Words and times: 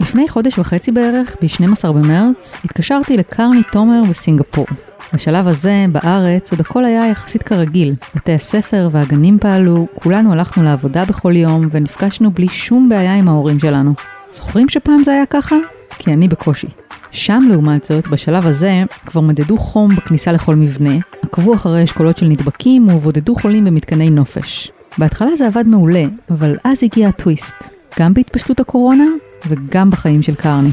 לפני 0.00 0.28
חודש 0.28 0.58
וחצי 0.58 0.92
בערך, 0.92 1.36
ב-12 1.42 1.92
במרץ, 1.92 2.56
התקשרתי 2.64 3.16
לקרני 3.16 3.62
תומר 3.72 4.00
בסינגפור. 4.10 4.66
בשלב 5.14 5.48
הזה, 5.48 5.86
בארץ, 5.92 6.52
עוד 6.52 6.60
הכל 6.60 6.84
היה 6.84 7.06
יחסית 7.06 7.42
כרגיל. 7.42 7.94
בתי 8.14 8.32
הספר 8.32 8.88
והגנים 8.90 9.38
פעלו, 9.38 9.86
כולנו 9.94 10.32
הלכנו 10.32 10.62
לעבודה 10.62 11.04
בכל 11.04 11.36
יום, 11.36 11.68
ונפגשנו 11.70 12.30
בלי 12.30 12.48
שום 12.48 12.88
בעיה 12.88 13.14
עם 13.14 13.28
ההורים 13.28 13.58
שלנו. 13.58 13.94
זוכרים 14.30 14.68
שפעם 14.68 15.04
זה 15.04 15.12
היה 15.12 15.26
ככה? 15.26 15.56
כי 15.98 16.12
אני 16.12 16.28
בקושי. 16.28 16.66
שם, 17.10 17.40
לעומת 17.50 17.84
זאת, 17.84 18.06
בשלב 18.06 18.46
הזה, 18.46 18.82
כבר 19.06 19.20
מדדו 19.20 19.58
חום 19.58 19.96
בכניסה 19.96 20.32
לכל 20.32 20.54
מבנה, 20.54 20.94
עקבו 21.22 21.54
אחרי 21.54 21.84
אשכולות 21.84 22.18
של 22.18 22.26
נדבקים 22.26 22.88
ובודדו 22.88 23.34
חולים 23.34 23.64
במתקני 23.64 24.10
נופש. 24.10 24.70
בהתחלה 24.98 25.36
זה 25.36 25.46
עבד 25.46 25.68
מעולה, 25.68 26.04
אבל 26.30 26.56
אז 26.64 26.84
הגיע 26.84 27.08
הטוויסט, 27.08 27.70
גם 27.98 28.14
בהתפשטות 28.14 28.60
הקורונה 28.60 29.04
וגם 29.48 29.90
בחיים 29.90 30.22
של 30.22 30.34
קרני. 30.34 30.70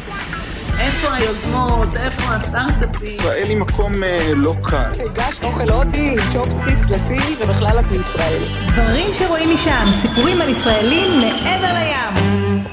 איפה 0.80 1.14
היוזמות? 1.14 1.98
איפה 1.98 2.24
הסטארט-אפים? 2.36 3.16
ישראל 3.16 3.46
היא 3.50 3.58
מקום 3.58 3.92
אה, 4.04 4.32
לא 4.36 4.54
קל. 4.64 4.78
הגשת 4.78 5.44
אוכל 5.44 5.70
הודי 5.70 6.00
עם 6.00 6.16
צ'ופסטיקס 6.34 6.90
לסיני 6.90 7.36
ובכלל 7.40 7.80
את 7.80 7.86
מישראל. 7.92 8.42
דברים 8.68 9.08
שרואים 9.14 9.54
משם, 9.54 9.86
סיפורים 10.02 10.42
על 10.42 10.50
ישראלים 10.50 11.20
מעבר 11.20 11.74
לים. 11.74 12.64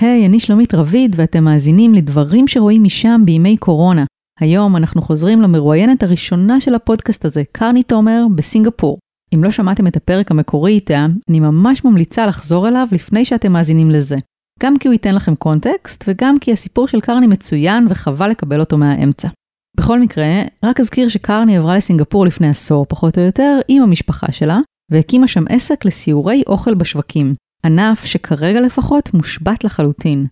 היי, 0.00 0.26
אני 0.26 0.40
שלומית 0.40 0.74
רביד 0.74 1.16
ואתם 1.18 1.44
מאזינים 1.44 1.94
לדברים 1.94 2.48
שרואים 2.48 2.82
משם 2.82 3.22
בימי 3.24 3.56
קורונה. 3.56 4.04
היום 4.40 4.76
אנחנו 4.76 5.02
חוזרים 5.02 5.42
למרואיינת 5.42 6.02
הראשונה 6.02 6.60
של 6.60 6.74
הפודקאסט 6.74 7.24
הזה, 7.24 7.42
קרני 7.52 7.82
תומר, 7.82 8.26
בסינגפור. 8.34 8.98
אם 9.34 9.44
לא 9.44 9.50
שמעתם 9.50 9.86
את 9.86 9.96
הפרק 9.96 10.30
המקורי 10.30 10.72
איתה, 10.72 11.06
אני 11.28 11.40
ממש 11.40 11.84
ממליצה 11.84 12.26
לחזור 12.26 12.68
אליו 12.68 12.86
לפני 12.92 13.24
שאתם 13.24 13.52
מאזינים 13.52 13.90
לזה. 13.90 14.16
גם 14.62 14.78
כי 14.78 14.88
הוא 14.88 14.92
ייתן 14.92 15.14
לכם 15.14 15.34
קונטקסט, 15.34 16.04
וגם 16.06 16.38
כי 16.38 16.52
הסיפור 16.52 16.88
של 16.88 17.00
קרני 17.00 17.26
מצוין 17.26 17.86
וחבל 17.88 18.30
לקבל 18.30 18.60
אותו 18.60 18.78
מהאמצע. 18.78 19.28
בכל 19.76 20.00
מקרה, 20.00 20.42
רק 20.64 20.80
אזכיר 20.80 21.08
שקרני 21.08 21.56
עברה 21.56 21.76
לסינגפור 21.76 22.26
לפני 22.26 22.48
עשור, 22.48 22.86
פחות 22.88 23.18
או 23.18 23.22
יותר, 23.22 23.58
עם 23.68 23.82
המשפחה 23.82 24.32
שלה, 24.32 24.58
והקימה 24.90 25.28
שם 25.28 25.44
עסק 25.48 25.84
לסיורי 25.84 26.42
אוכל 26.46 26.74
בשווקים. 26.74 27.34
ענף 27.64 28.04
שכרגע 28.04 28.60
לפחות 28.60 29.14
מושבת 29.14 29.64
לחלוטין, 29.64 30.26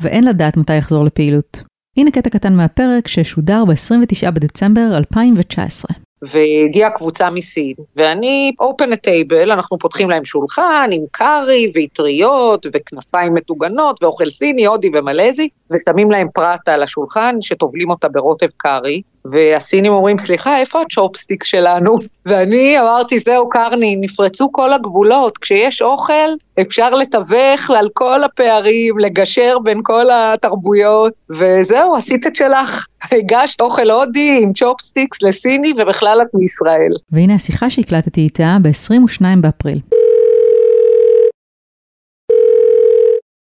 ואין 0.00 0.24
לדעת 0.24 0.56
מתי 0.56 0.76
יחזור 0.76 1.04
לפעילות. 1.04 1.62
הנה 1.96 2.10
קטע 2.10 2.30
קטן 2.30 2.56
מהפרק 2.56 3.08
ששודר 3.08 3.64
ב-29 3.64 4.30
בדצמבר 4.30 4.96
2019. 4.96 5.96
והגיעה 6.22 6.90
קבוצה 6.90 7.30
מסין, 7.30 7.74
ואני 7.96 8.52
open 8.62 8.92
a 8.92 8.96
table, 8.96 9.52
אנחנו 9.52 9.78
פותחים 9.78 10.10
להם 10.10 10.24
שולחן 10.24 10.90
עם 10.92 11.02
קארי 11.10 11.72
ואטריות 11.74 12.66
וכנפיים 12.72 13.34
מטוגנות 13.34 14.02
ואוכל 14.02 14.28
סיני, 14.28 14.66
הודי 14.66 14.90
ומלזי, 14.94 15.48
ושמים 15.70 16.10
להם 16.10 16.28
פרטה 16.34 16.68
על 16.68 16.82
השולחן 16.82 17.36
שטובלים 17.40 17.90
אותה 17.90 18.08
ברוטב 18.08 18.48
קארי, 18.56 19.02
והסינים 19.32 19.92
אומרים, 19.92 20.18
סליחה, 20.18 20.58
איפה 20.58 20.82
הצ'ופסטיק 20.82 21.44
שלנו? 21.44 21.96
ואני 22.26 22.80
אמרתי, 22.80 23.18
זהו, 23.18 23.48
קרני, 23.48 23.96
נפרצו 24.00 24.52
כל 24.52 24.72
הגבולות, 24.72 25.38
כשיש 25.38 25.82
אוכל, 25.82 26.30
אפשר 26.60 26.90
לתווך 26.90 27.70
על 27.70 27.88
כל 27.94 28.24
הפערים, 28.24 28.98
לגשר 28.98 29.58
בין 29.62 29.80
כל 29.82 30.06
התרבויות, 30.12 31.12
וזהו, 31.30 31.94
עשית 31.94 32.26
את 32.26 32.36
שלך. 32.36 32.86
הגשת 33.12 33.60
אוכל 33.60 33.90
הודי 33.90 34.40
עם 34.42 34.52
צ'ופסטיקס 34.52 35.22
לסיני, 35.22 35.72
ובכלל 35.78 36.18
את 36.22 36.34
מישראל. 36.34 36.92
והנה 37.12 37.34
השיחה 37.34 37.70
שהקלטתי 37.70 38.20
איתה 38.20 38.56
ב-22 38.62 39.24
באפריל. 39.40 39.80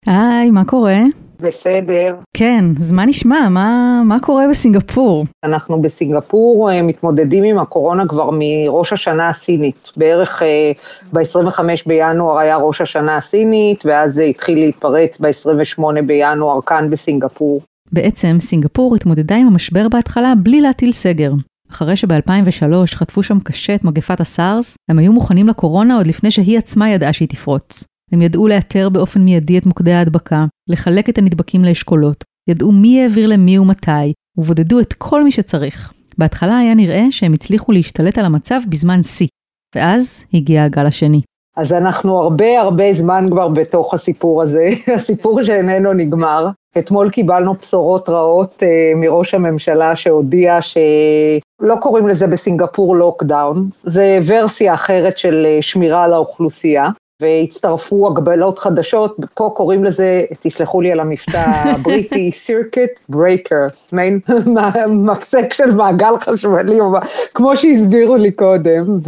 היי, 0.08 0.52
מה 0.52 0.66
קורה? 0.66 1.00
בסדר. 1.40 2.16
כן, 2.34 2.66
אז 2.80 2.92
מה 2.92 3.06
נשמע? 3.06 3.50
מה, 3.50 4.02
מה 4.06 4.20
קורה 4.20 4.44
בסינגפור? 4.50 5.26
אנחנו 5.44 5.82
בסינגפור 5.82 6.72
אה, 6.72 6.82
מתמודדים 6.82 7.44
עם 7.44 7.60
הקורונה 7.60 8.08
כבר 8.08 8.30
מראש 8.34 8.94
השנה 8.94 9.30
הסינית. 9.30 9.92
בערך 9.98 10.44
אה, 10.44 10.72
ב-25 11.14 11.60
בינואר 11.86 12.38
היה 12.38 12.58
ראש 12.58 12.82
השנה 12.82 13.18
הסינית, 13.18 13.86
ואז 13.86 14.14
זה 14.14 14.24
התחיל 14.24 14.60
להתפרץ 14.60 15.20
ב-28 15.20 16.02
בינואר 16.06 16.60
כאן 16.66 16.90
בסינגפור. 16.90 17.62
בעצם 17.92 18.38
סינגפור 18.40 18.96
התמודדה 18.96 19.36
עם 19.36 19.48
המשבר 19.48 19.88
בהתחלה 19.90 20.34
בלי 20.44 20.62
להטיל 20.62 20.92
סגר. 20.92 21.32
אחרי 21.72 21.96
שב-2003 21.96 22.96
חטפו 22.96 23.24
שם 23.24 23.40
קשה 23.40 23.76
את 23.76 23.84
מגפת 23.84 24.22
הסארס, 24.22 24.76
הם 24.90 25.00
היו 25.00 25.14
מוכנים 25.14 25.48
לקורונה 25.48 25.96
עוד 25.96 26.08
לפני 26.08 26.32
שהיא 26.32 26.58
עצמה 26.58 26.90
ידעה 26.90 27.14
שהיא 27.14 27.28
תפרוץ. 27.28 27.84
הם 28.12 28.22
ידעו 28.22 28.48
לאתר 28.48 28.90
באופן 28.90 29.22
מיידי 29.22 29.58
את 29.58 29.66
מוקדי 29.66 29.92
ההדבקה, 29.92 30.46
לחלק 30.70 31.10
את 31.10 31.18
הנדבקים 31.18 31.66
לאשכולות, 31.66 32.24
ידעו 32.50 32.72
מי 32.72 33.02
העביר 33.02 33.28
למי 33.28 33.60
ומתי, 33.60 34.14
ובודדו 34.38 34.80
את 34.80 34.94
כל 34.94 35.24
מי 35.24 35.32
שצריך. 35.32 35.94
בהתחלה 36.18 36.58
היה 36.58 36.76
נראה 36.76 37.04
שהם 37.12 37.34
הצליחו 37.34 37.72
להשתלט 37.72 38.18
על 38.18 38.26
המצב 38.26 38.60
בזמן 38.70 39.04
שיא, 39.04 39.28
ואז 39.76 40.24
הגיע 40.34 40.64
הגל 40.64 40.86
השני. 40.86 41.22
אז 41.58 41.74
אנחנו 41.74 42.20
הרבה 42.20 42.62
הרבה 42.62 42.94
זמן 42.94 43.26
כבר 43.30 43.48
בתוך 43.48 43.94
הסיפור 43.94 44.42
הזה, 44.42 44.68
הסיפור 44.96 45.44
שאיננו 45.44 45.94
נגמר. 45.94 46.48
אתמול 46.80 47.10
קיבלנו 47.10 47.54
בשורות 47.54 48.10
רעות 48.10 48.64
אה, 48.64 48.92
מראש 48.96 49.34
הממשלה 49.34 49.96
שהודיע 49.96 50.62
שלא 50.62 51.76
קוראים 51.82 52.08
לזה 52.08 52.28
בסינגפור 52.28 52.96
לוקדאון, 52.96 53.70
זה 53.84 54.20
ורסיה 54.26 54.74
אחרת 54.74 55.18
של 55.18 55.46
אה, 55.46 55.62
שמירה 55.62 56.04
על 56.04 56.14
האוכלוסייה. 56.14 56.90
והצטרפו 57.22 58.08
הגבלות 58.08 58.60
חדשות, 58.60 59.18
פה 59.34 59.52
קוראים 59.56 59.84
לזה, 59.84 60.24
תסלחו 60.42 60.82
לי 60.82 60.92
על 60.92 61.00
המבטא 61.00 61.44
הבריטי, 61.48 62.32
circuit 62.48 63.14
breaker, 63.16 63.92
מעין 63.92 64.20
מפסק 65.08 65.54
של 65.54 65.72
מעגל 65.72 66.18
חשמלי, 66.18 66.78
כמו 67.34 67.58
שהסבירו 67.58 68.16
לי 68.16 68.32
קודם, 68.32 69.00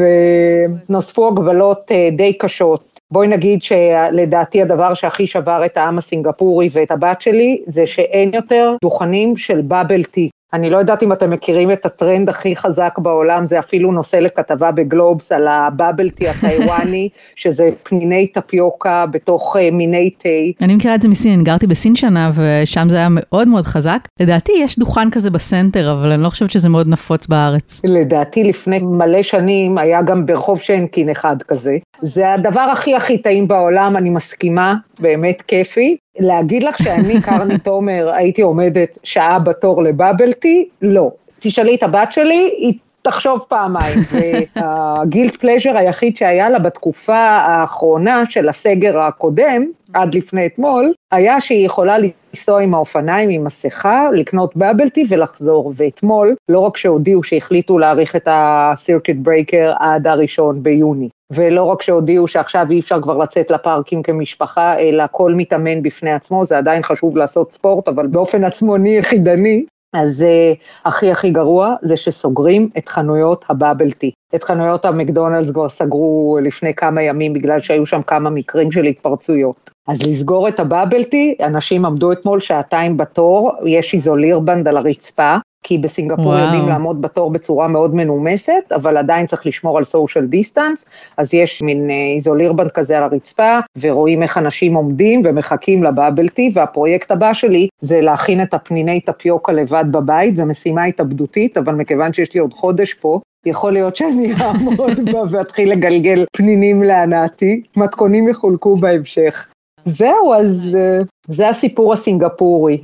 ונוספו 0.89 1.27
הגבלות 1.27 1.91
אה, 1.91 2.09
די 2.11 2.33
קשות. 2.33 2.99
בואי 3.11 3.27
נגיד 3.27 3.61
שלדעתי 3.63 4.61
הדבר 4.61 4.93
שהכי 4.93 5.27
שבר 5.27 5.65
את 5.65 5.77
העם 5.77 5.97
הסינגפורי 5.97 6.69
ואת 6.71 6.91
הבת 6.91 7.21
שלי, 7.21 7.61
זה 7.67 7.85
שאין 7.85 8.31
יותר 8.33 8.75
דוכנים 8.81 9.37
של 9.37 9.61
בבל 9.61 10.03
טי. 10.03 10.29
אני 10.53 10.69
לא 10.69 10.77
יודעת 10.77 11.03
אם 11.03 11.13
אתם 11.13 11.29
מכירים 11.29 11.71
את 11.71 11.85
הטרנד 11.85 12.29
הכי 12.29 12.55
חזק 12.55 12.93
בעולם, 12.97 13.45
זה 13.45 13.59
אפילו 13.59 13.91
נושא 13.91 14.15
לכתבה 14.15 14.71
בגלובס 14.71 15.31
על 15.31 15.47
הבאבל 15.47 16.09
טי 16.09 16.29
הטיוואני, 16.29 17.09
שזה 17.35 17.69
פניני 17.83 18.27
טפיוקה 18.27 19.05
בתוך 19.11 19.55
uh, 19.55 19.59
מיני 19.71 20.09
תה. 20.09 20.29
אני 20.61 20.75
מכירה 20.75 20.95
את 20.95 21.01
זה 21.01 21.07
מסין, 21.07 21.33
אני 21.33 21.43
גרתי 21.43 21.67
בסין 21.67 21.95
שנה 21.95 22.29
ושם 22.35 22.89
זה 22.89 22.97
היה 22.97 23.07
מאוד 23.11 23.47
מאוד 23.47 23.65
חזק. 23.65 23.99
לדעתי 24.19 24.51
יש 24.59 24.79
דוכן 24.79 25.09
כזה 25.09 25.29
בסנטר, 25.29 25.91
אבל 25.91 26.11
אני 26.11 26.23
לא 26.23 26.29
חושבת 26.29 26.51
שזה 26.51 26.69
מאוד 26.69 26.87
נפוץ 26.87 27.27
בארץ. 27.27 27.81
לדעתי 27.83 28.43
לפני 28.43 28.79
מלא 28.79 29.21
שנים 29.21 29.77
היה 29.77 30.01
גם 30.01 30.25
ברחוב 30.25 30.59
שיינקין 30.59 31.09
אחד 31.09 31.41
כזה. 31.47 31.77
זה 32.01 32.33
הדבר 32.33 32.61
הכי 32.61 32.95
הכי 32.95 33.17
טעים 33.17 33.47
בעולם, 33.47 33.97
אני 33.97 34.09
מסכימה, 34.09 34.75
באמת 34.99 35.41
כיפי. 35.41 35.97
להגיד 36.19 36.63
לך 36.63 36.77
שאני, 36.83 37.21
קרני 37.25 37.57
תומר, 37.57 38.09
הייתי 38.13 38.41
עומדת 38.41 38.97
שעה 39.03 39.39
בתור 39.39 39.83
לבאבל 39.83 40.33
טי? 40.33 40.69
לא. 40.81 41.11
תשאלי 41.39 41.75
את 41.75 41.83
הבת 41.83 42.13
שלי, 42.13 42.51
היא 42.57 42.73
תחשוב 43.01 43.39
פעמיים. 43.47 43.99
וה 44.09 44.41
guilty 44.41 45.37
pleasure 45.37 45.77
היחיד 45.77 46.17
שהיה 46.17 46.49
לה 46.49 46.59
בתקופה 46.59 47.17
האחרונה 47.17 48.23
של 48.25 48.49
הסגר 48.49 48.99
הקודם, 48.99 49.65
עד 49.93 50.15
לפני 50.15 50.45
אתמול, 50.45 50.93
היה 51.11 51.41
שהיא 51.41 51.65
יכולה 51.65 51.97
לנסוע 51.97 52.61
עם 52.61 52.73
האופניים, 52.73 53.29
עם 53.29 53.43
מסכה, 53.43 54.09
לקנות 54.13 54.55
bubble 54.55 54.88
tea 54.88 55.05
ולחזור. 55.09 55.73
ואתמול, 55.75 56.35
לא 56.49 56.59
רק 56.59 56.77
שהודיעו 56.77 57.23
שהחליטו 57.23 57.79
להאריך 57.79 58.15
את 58.15 58.27
ה 58.31 58.42
circuit 58.42 59.17
breaker 59.17 59.73
עד 59.79 60.07
הראשון 60.07 60.63
ביוני, 60.63 61.09
ולא 61.31 61.63
רק 61.63 61.81
שהודיעו 61.81 62.27
שעכשיו 62.27 62.67
אי 62.69 62.79
אפשר 62.79 63.01
כבר 63.01 63.17
לצאת 63.17 63.51
לפארקים 63.51 64.03
כמשפחה, 64.03 64.79
אלא 64.79 65.03
כל 65.11 65.33
מתאמן 65.33 65.83
בפני 65.83 66.11
עצמו, 66.11 66.45
זה 66.45 66.57
עדיין 66.57 66.83
חשוב 66.83 67.17
לעשות 67.17 67.51
ספורט, 67.51 67.87
אבל 67.87 68.07
באופן 68.07 68.43
עצמוני 68.43 68.97
יחידני, 68.97 69.65
אז 69.93 70.21
uh, 70.21 70.59
הכי 70.85 71.11
הכי 71.11 71.31
גרוע 71.31 71.75
זה 71.81 71.97
שסוגרים 71.97 72.69
את 72.77 72.89
חנויות 72.89 73.45
ה 73.49 73.55
bubble 73.55 73.91
tea. 73.91 74.11
את 74.35 74.43
חנויות 74.43 74.85
המקדונלדס 74.85 75.51
כבר 75.51 75.69
סגרו 75.69 76.37
לפני 76.43 76.73
כמה 76.73 77.01
ימים 77.01 77.33
בגלל 77.33 77.59
שהיו 77.59 77.85
שם 77.85 78.01
כמה 78.01 78.29
מקרים 78.29 78.71
של 78.71 78.83
התפרצויות. 78.83 79.69
אז 79.87 80.01
לסגור 80.01 80.47
את 80.47 80.59
ה 80.59 80.65
bubble 80.65 81.03
tea, 81.03 81.35
אנשים 81.43 81.85
עמדו 81.85 82.11
אתמול 82.11 82.39
שעתיים 82.39 82.97
בתור, 82.97 83.51
יש 83.65 83.93
איזולירבנד 83.93 84.67
על 84.67 84.77
הרצפה, 84.77 85.37
כי 85.63 85.77
בסינגפור 85.77 86.25
וואו. 86.25 86.39
יודעים 86.39 86.67
לעמוד 86.67 87.01
בתור 87.01 87.31
בצורה 87.31 87.67
מאוד 87.67 87.95
מנומסת, 87.95 88.71
אבל 88.75 88.97
עדיין 88.97 89.25
צריך 89.25 89.47
לשמור 89.47 89.77
על 89.77 89.83
social 89.83 90.25
distance, 90.25 90.85
אז 91.17 91.33
יש 91.33 91.61
מין 91.61 91.89
איזולירבנד 92.15 92.71
כזה 92.71 92.97
על 92.97 93.03
הרצפה, 93.03 93.59
ורואים 93.81 94.23
איך 94.23 94.37
אנשים 94.37 94.73
עומדים 94.73 95.21
ומחכים 95.25 95.83
ל 95.83 95.89
bubble 95.89 96.26
tea, 96.26 96.51
והפרויקט 96.53 97.11
הבא 97.11 97.33
שלי 97.33 97.67
זה 97.81 98.01
להכין 98.01 98.41
את 98.41 98.53
הפניני 98.53 99.01
טפיוקה 99.01 99.51
לבד 99.51 99.85
בבית, 99.91 100.37
זו 100.37 100.45
משימה 100.45 100.83
התאבדותית, 100.83 101.57
אבל 101.57 101.75
מכיוון 101.75 102.13
שיש 102.13 102.33
לי 102.33 102.39
עוד 102.39 102.53
חודש 102.53 102.93
פה, 102.93 103.19
יכול 103.45 103.73
להיות 103.73 103.95
שאני 103.95 104.33
אעמוד 104.33 104.99
בה 105.11 105.19
ואתחיל 105.31 105.71
לגלגל 105.71 106.25
פנינים 106.37 106.83
להנאתי, 106.83 107.61
מתכונים 107.75 108.29
יחולקו 108.29 108.77
בהמשך. 108.77 109.47
זהו, 109.85 110.33
אז 110.33 110.75
אה, 110.75 110.99
זה 111.27 111.49
הסיפור 111.49 111.93
הסינגפורי. 111.93 112.77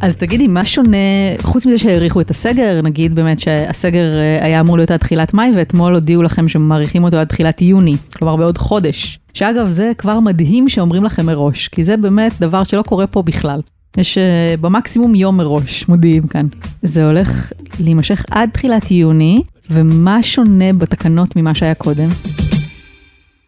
אז 0.00 0.16
תגידי, 0.16 0.46
מה 0.46 0.64
שונה, 0.64 0.96
חוץ 1.42 1.66
מזה 1.66 1.78
שהאריכו 1.78 2.20
את 2.20 2.30
הסגר, 2.30 2.80
נגיד 2.82 3.14
באמת 3.14 3.40
שהסגר 3.40 4.16
אה, 4.16 4.44
היה 4.44 4.60
אמור 4.60 4.76
להיות 4.76 4.90
עד 4.90 5.00
תחילת 5.00 5.34
מאי, 5.34 5.50
ואתמול 5.56 5.94
הודיעו 5.94 6.22
לכם 6.22 6.48
שמאריכים 6.48 7.04
אותו 7.04 7.16
עד 7.16 7.26
תחילת 7.26 7.62
יוני, 7.62 7.94
כלומר 8.16 8.36
בעוד 8.36 8.58
חודש. 8.58 9.18
שאגב, 9.34 9.68
זה 9.68 9.92
כבר 9.98 10.20
מדהים 10.20 10.68
שאומרים 10.68 11.04
לכם 11.04 11.26
מראש, 11.26 11.68
כי 11.68 11.84
זה 11.84 11.96
באמת 11.96 12.40
דבר 12.40 12.64
שלא 12.64 12.82
קורה 12.82 13.06
פה 13.06 13.22
בכלל. 13.22 13.60
יש 13.96 14.18
uh, 14.18 14.60
במקסימום 14.60 15.14
יום 15.14 15.36
מראש, 15.36 15.88
מודיעים 15.88 16.26
כאן. 16.26 16.46
זה 16.82 17.06
הולך 17.06 17.52
להימשך 17.80 18.24
עד 18.30 18.48
תחילת 18.52 18.90
יוני, 18.90 19.42
ומה 19.70 20.22
שונה 20.22 20.72
בתקנות 20.72 21.36
ממה 21.36 21.54
שהיה 21.54 21.74
קודם? 21.74 22.08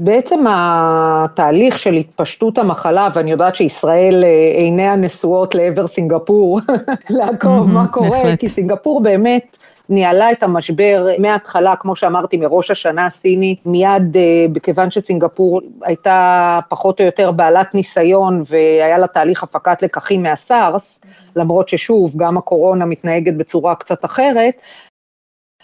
בעצם 0.01 0.45
התהליך 0.49 1.79
של 1.79 1.95
התפשטות 1.95 2.59
המחלה, 2.59 3.09
ואני 3.15 3.31
יודעת 3.31 3.57
שישראל 3.57 4.25
אה, 4.25 4.59
עיניה 4.59 4.97
נשואות 4.97 5.55
לעבר 5.55 5.87
סינגפור, 5.87 6.61
לעקוב 7.11 7.69
מה 7.69 7.87
קורה, 7.89 8.37
כי 8.39 8.49
סינגפור 8.49 9.03
באמת 9.03 9.57
ניהלה 9.89 10.33
את 10.33 10.43
המשבר 10.43 11.07
מההתחלה, 11.19 11.77
כמו 11.77 11.97
שאמרתי, 11.97 12.37
מראש 12.37 12.71
השנה 12.71 13.07
הסינית, 13.07 13.67
מיד, 13.67 14.17
בכיוון 14.53 14.85
אה, 14.85 14.91
שסינגפור 14.91 15.61
הייתה 15.83 16.59
פחות 16.69 17.01
או 17.01 17.05
יותר 17.05 17.33
בעלת 17.33 17.75
ניסיון 17.75 18.43
והיה 18.47 18.99
לה 18.99 19.07
תהליך 19.07 19.43
הפקת 19.43 19.83
לקחים 19.83 20.23
מהסארס, 20.23 21.01
למרות 21.37 21.69
ששוב, 21.69 22.13
גם 22.17 22.39
הקורונה 22.39 22.85
מתנהגת 22.85 23.35
בצורה 23.35 23.75
קצת 23.75 24.05
אחרת, 24.05 24.55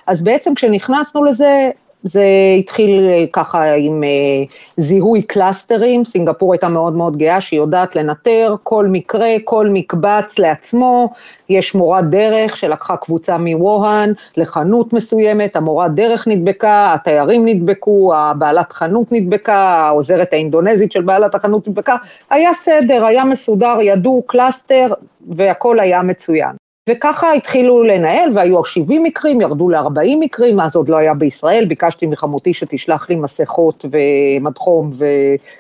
אז 0.07 0.23
בעצם 0.23 0.55
כשנכנסנו 0.55 1.25
לזה, 1.25 1.71
זה 2.03 2.25
התחיל 2.59 3.09
אה, 3.09 3.25
ככה 3.33 3.75
עם 3.75 4.05
אה, 4.05 4.09
זיהוי 4.77 5.23
clusterים, 5.23 6.05
סינגפור 6.05 6.53
הייתה 6.53 6.69
מאוד 6.69 6.95
מאוד 6.95 7.17
גאה 7.17 7.41
שהיא 7.41 7.61
יודעת 7.61 7.97
לנטר 7.97 8.56
כל 8.62 8.87
מקרה, 8.87 9.29
כל 9.45 9.69
מקבץ 9.73 10.39
לעצמו, 10.39 11.11
יש 11.49 11.75
מורת 11.75 12.11
דרך 12.11 12.56
שלקחה 12.56 12.97
קבוצה 12.97 13.39
מווהאן 13.39 14.12
לחנות 14.37 14.93
מסוימת, 14.93 15.56
המורת 15.56 15.95
דרך 15.95 16.29
נדבקה, 16.29 16.95
התיירים 16.95 17.49
נדבקו, 17.49 18.15
הבעלת 18.15 18.73
חנות 18.73 19.12
נדבקה, 19.12 19.56
העוזרת 19.56 20.33
האינדונזית 20.33 20.93
של 20.93 21.03
בעלת 21.03 21.35
החנות 21.35 21.69
נדבקה, 21.69 21.97
היה 22.31 22.55
סדר, 22.55 23.05
היה 23.05 23.25
מסודר, 23.25 23.79
ידעו 23.83 24.23
cluster 24.27 24.89
והכל 25.29 25.81
היה 25.81 26.03
מצוין. 26.03 26.68
וככה 26.88 27.32
התחילו 27.32 27.82
לנהל, 27.82 28.31
והיו 28.35 28.64
70 28.64 29.02
מקרים, 29.02 29.40
ירדו 29.40 29.69
ל-40 29.69 30.17
מקרים, 30.20 30.61
אז 30.61 30.76
עוד 30.76 30.88
לא 30.88 30.96
היה 30.96 31.14
בישראל, 31.14 31.64
ביקשתי 31.64 32.06
מחמותי 32.06 32.55
שתשלח 32.55 33.11
לי 33.11 33.17
מסכות 33.17 33.85
ומדחום, 33.90 34.90
ו... 34.99 35.05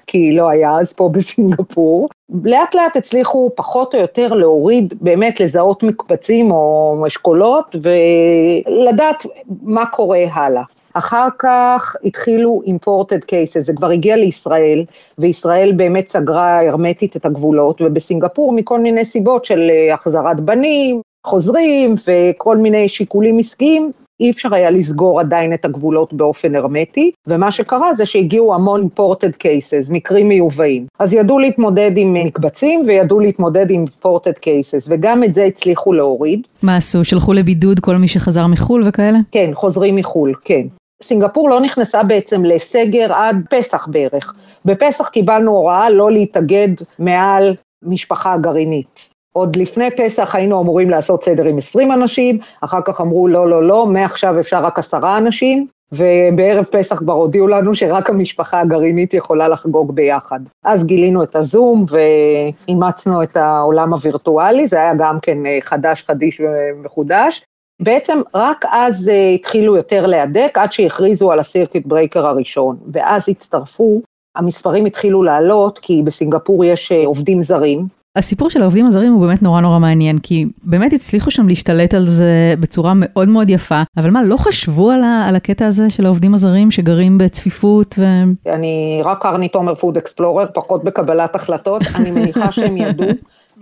כי 0.06 0.32
לא 0.32 0.48
היה 0.48 0.78
אז 0.80 0.92
פה 0.92 1.10
בסינגפור. 1.14 2.08
לאט 2.44 2.74
לאט 2.74 2.96
הצליחו 2.96 3.50
פחות 3.54 3.94
או 3.94 4.00
יותר 4.00 4.34
להוריד, 4.34 4.94
באמת 5.00 5.40
לזהות 5.40 5.82
מקבצים 5.82 6.50
או 6.50 7.04
אשכולות, 7.06 7.76
ולדעת 7.82 9.26
מה 9.62 9.86
קורה 9.86 10.24
הלאה. 10.32 10.62
אחר 10.94 11.28
כך 11.38 11.96
התחילו 12.04 12.62
imported 12.66 13.24
cases, 13.24 13.60
זה 13.60 13.72
כבר 13.72 13.90
הגיע 13.90 14.16
לישראל, 14.16 14.84
וישראל 15.18 15.72
באמת 15.76 16.08
סגרה 16.08 16.68
הרמטית 16.68 17.16
את 17.16 17.26
הגבולות, 17.26 17.80
ובסינגפור 17.80 18.52
מכל 18.52 18.80
מיני 18.80 19.04
סיבות 19.04 19.44
של 19.44 19.70
אה, 19.70 19.94
החזרת 19.94 20.40
בנים, 20.40 21.00
חוזרים 21.26 21.94
וכל 22.06 22.56
מיני 22.56 22.88
שיקולים 22.88 23.38
עסקיים, 23.38 23.92
אי 24.20 24.30
אפשר 24.30 24.54
היה 24.54 24.70
לסגור 24.70 25.20
עדיין 25.20 25.54
את 25.54 25.64
הגבולות 25.64 26.12
באופן 26.12 26.54
הרמטי, 26.54 27.10
ומה 27.26 27.50
שקרה 27.50 27.94
זה 27.94 28.06
שהגיעו 28.06 28.54
המון 28.54 28.88
imported 28.88 29.32
cases, 29.42 29.92
מקרים 29.92 30.28
מיובאים. 30.28 30.86
אז 30.98 31.12
ידעו 31.12 31.38
להתמודד 31.38 31.90
עם 31.96 32.14
מקבצים 32.14 32.82
וידעו 32.86 33.20
להתמודד 33.20 33.70
עם 33.70 33.84
imported 33.84 34.38
cases, 34.38 34.86
וגם 34.88 35.24
את 35.24 35.34
זה 35.34 35.44
הצליחו 35.44 35.92
להוריד. 35.92 36.40
מה 36.62 36.76
עשו? 36.76 37.04
שלחו 37.04 37.32
לבידוד 37.32 37.80
כל 37.80 37.96
מי 37.96 38.08
שחזר 38.08 38.46
מחו"ל 38.46 38.82
וכאלה? 38.86 39.18
כן, 39.32 39.50
חוזרים 39.54 39.96
מחו"ל, 39.96 40.34
כן. 40.44 40.66
סינגפור 41.02 41.50
לא 41.50 41.60
נכנסה 41.60 42.02
בעצם 42.02 42.44
לסגר 42.44 43.12
עד 43.12 43.36
פסח 43.50 43.86
בערך. 43.86 44.34
בפסח 44.64 45.08
קיבלנו 45.08 45.50
הוראה 45.50 45.90
לא 45.90 46.10
להתאגד 46.10 46.68
מעל 46.98 47.54
משפחה 47.82 48.36
גרעינית. 48.36 49.10
עוד 49.32 49.56
לפני 49.56 49.90
פסח 49.96 50.34
היינו 50.34 50.60
אמורים 50.60 50.90
לעשות 50.90 51.24
סדר 51.24 51.44
עם 51.44 51.58
20 51.58 51.92
אנשים, 51.92 52.38
אחר 52.60 52.80
כך 52.84 53.00
אמרו 53.00 53.28
לא, 53.28 53.50
לא, 53.50 53.66
לא, 53.66 53.86
מעכשיו 53.86 54.40
אפשר 54.40 54.64
רק 54.64 54.78
עשרה 54.78 55.18
אנשים, 55.18 55.66
ובערב 55.92 56.64
פסח 56.64 56.98
כבר 56.98 57.12
הודיעו 57.12 57.48
לנו 57.48 57.74
שרק 57.74 58.10
המשפחה 58.10 58.60
הגרעינית 58.60 59.14
יכולה 59.14 59.48
לחגוג 59.48 59.94
ביחד. 59.94 60.40
אז 60.64 60.84
גילינו 60.86 61.22
את 61.22 61.36
הזום 61.36 61.84
ואימצנו 61.88 63.22
את 63.22 63.36
העולם 63.36 63.92
הווירטואלי, 63.92 64.66
זה 64.66 64.76
היה 64.76 64.94
גם 64.94 65.20
כן 65.22 65.46
אה, 65.46 65.58
חדש, 65.60 66.04
חדיש 66.06 66.40
ומחודש. 66.40 67.44
בעצם 67.82 68.20
רק 68.34 68.64
אז 68.70 69.08
uh, 69.08 69.34
התחילו 69.34 69.76
יותר 69.76 70.06
להדק, 70.06 70.50
עד 70.54 70.72
שהכריזו 70.72 71.32
על 71.32 71.38
ה 71.38 71.44
circuit 71.44 71.86
breaker 71.86 72.26
הראשון, 72.26 72.76
ואז 72.92 73.28
הצטרפו, 73.28 74.02
המספרים 74.36 74.84
התחילו 74.84 75.22
לעלות, 75.22 75.78
כי 75.78 76.02
בסינגפור 76.04 76.64
יש 76.64 76.92
uh, 76.92 77.06
עובדים 77.06 77.42
זרים, 77.42 77.97
הסיפור 78.18 78.50
של 78.50 78.62
העובדים 78.62 78.86
הזרים 78.86 79.12
הוא 79.12 79.20
באמת 79.26 79.42
נורא 79.42 79.60
נורא 79.60 79.78
מעניין, 79.78 80.18
כי 80.18 80.46
באמת 80.64 80.92
הצליחו 80.92 81.30
שם 81.30 81.48
להשתלט 81.48 81.94
על 81.94 82.06
זה 82.06 82.54
בצורה 82.60 82.92
מאוד 82.96 83.28
מאוד 83.28 83.50
יפה, 83.50 83.82
אבל 83.96 84.10
מה, 84.10 84.22
לא 84.22 84.36
חשבו 84.36 84.90
על, 84.90 85.04
ה, 85.04 85.24
על 85.28 85.36
הקטע 85.36 85.66
הזה 85.66 85.90
של 85.90 86.06
העובדים 86.06 86.34
הזרים 86.34 86.70
שגרים 86.70 87.18
בצפיפות 87.18 87.94
ו... 87.98 88.04
אני 88.46 89.00
רק 89.04 89.22
קרני 89.22 89.48
תומר 89.48 89.74
food 89.74 89.96
explorer, 89.96 90.46
פחות 90.54 90.84
בקבלת 90.84 91.34
החלטות, 91.34 91.82
אני 91.94 92.10
מניחה 92.10 92.52
שהם 92.52 92.76
ידעו, 92.76 93.06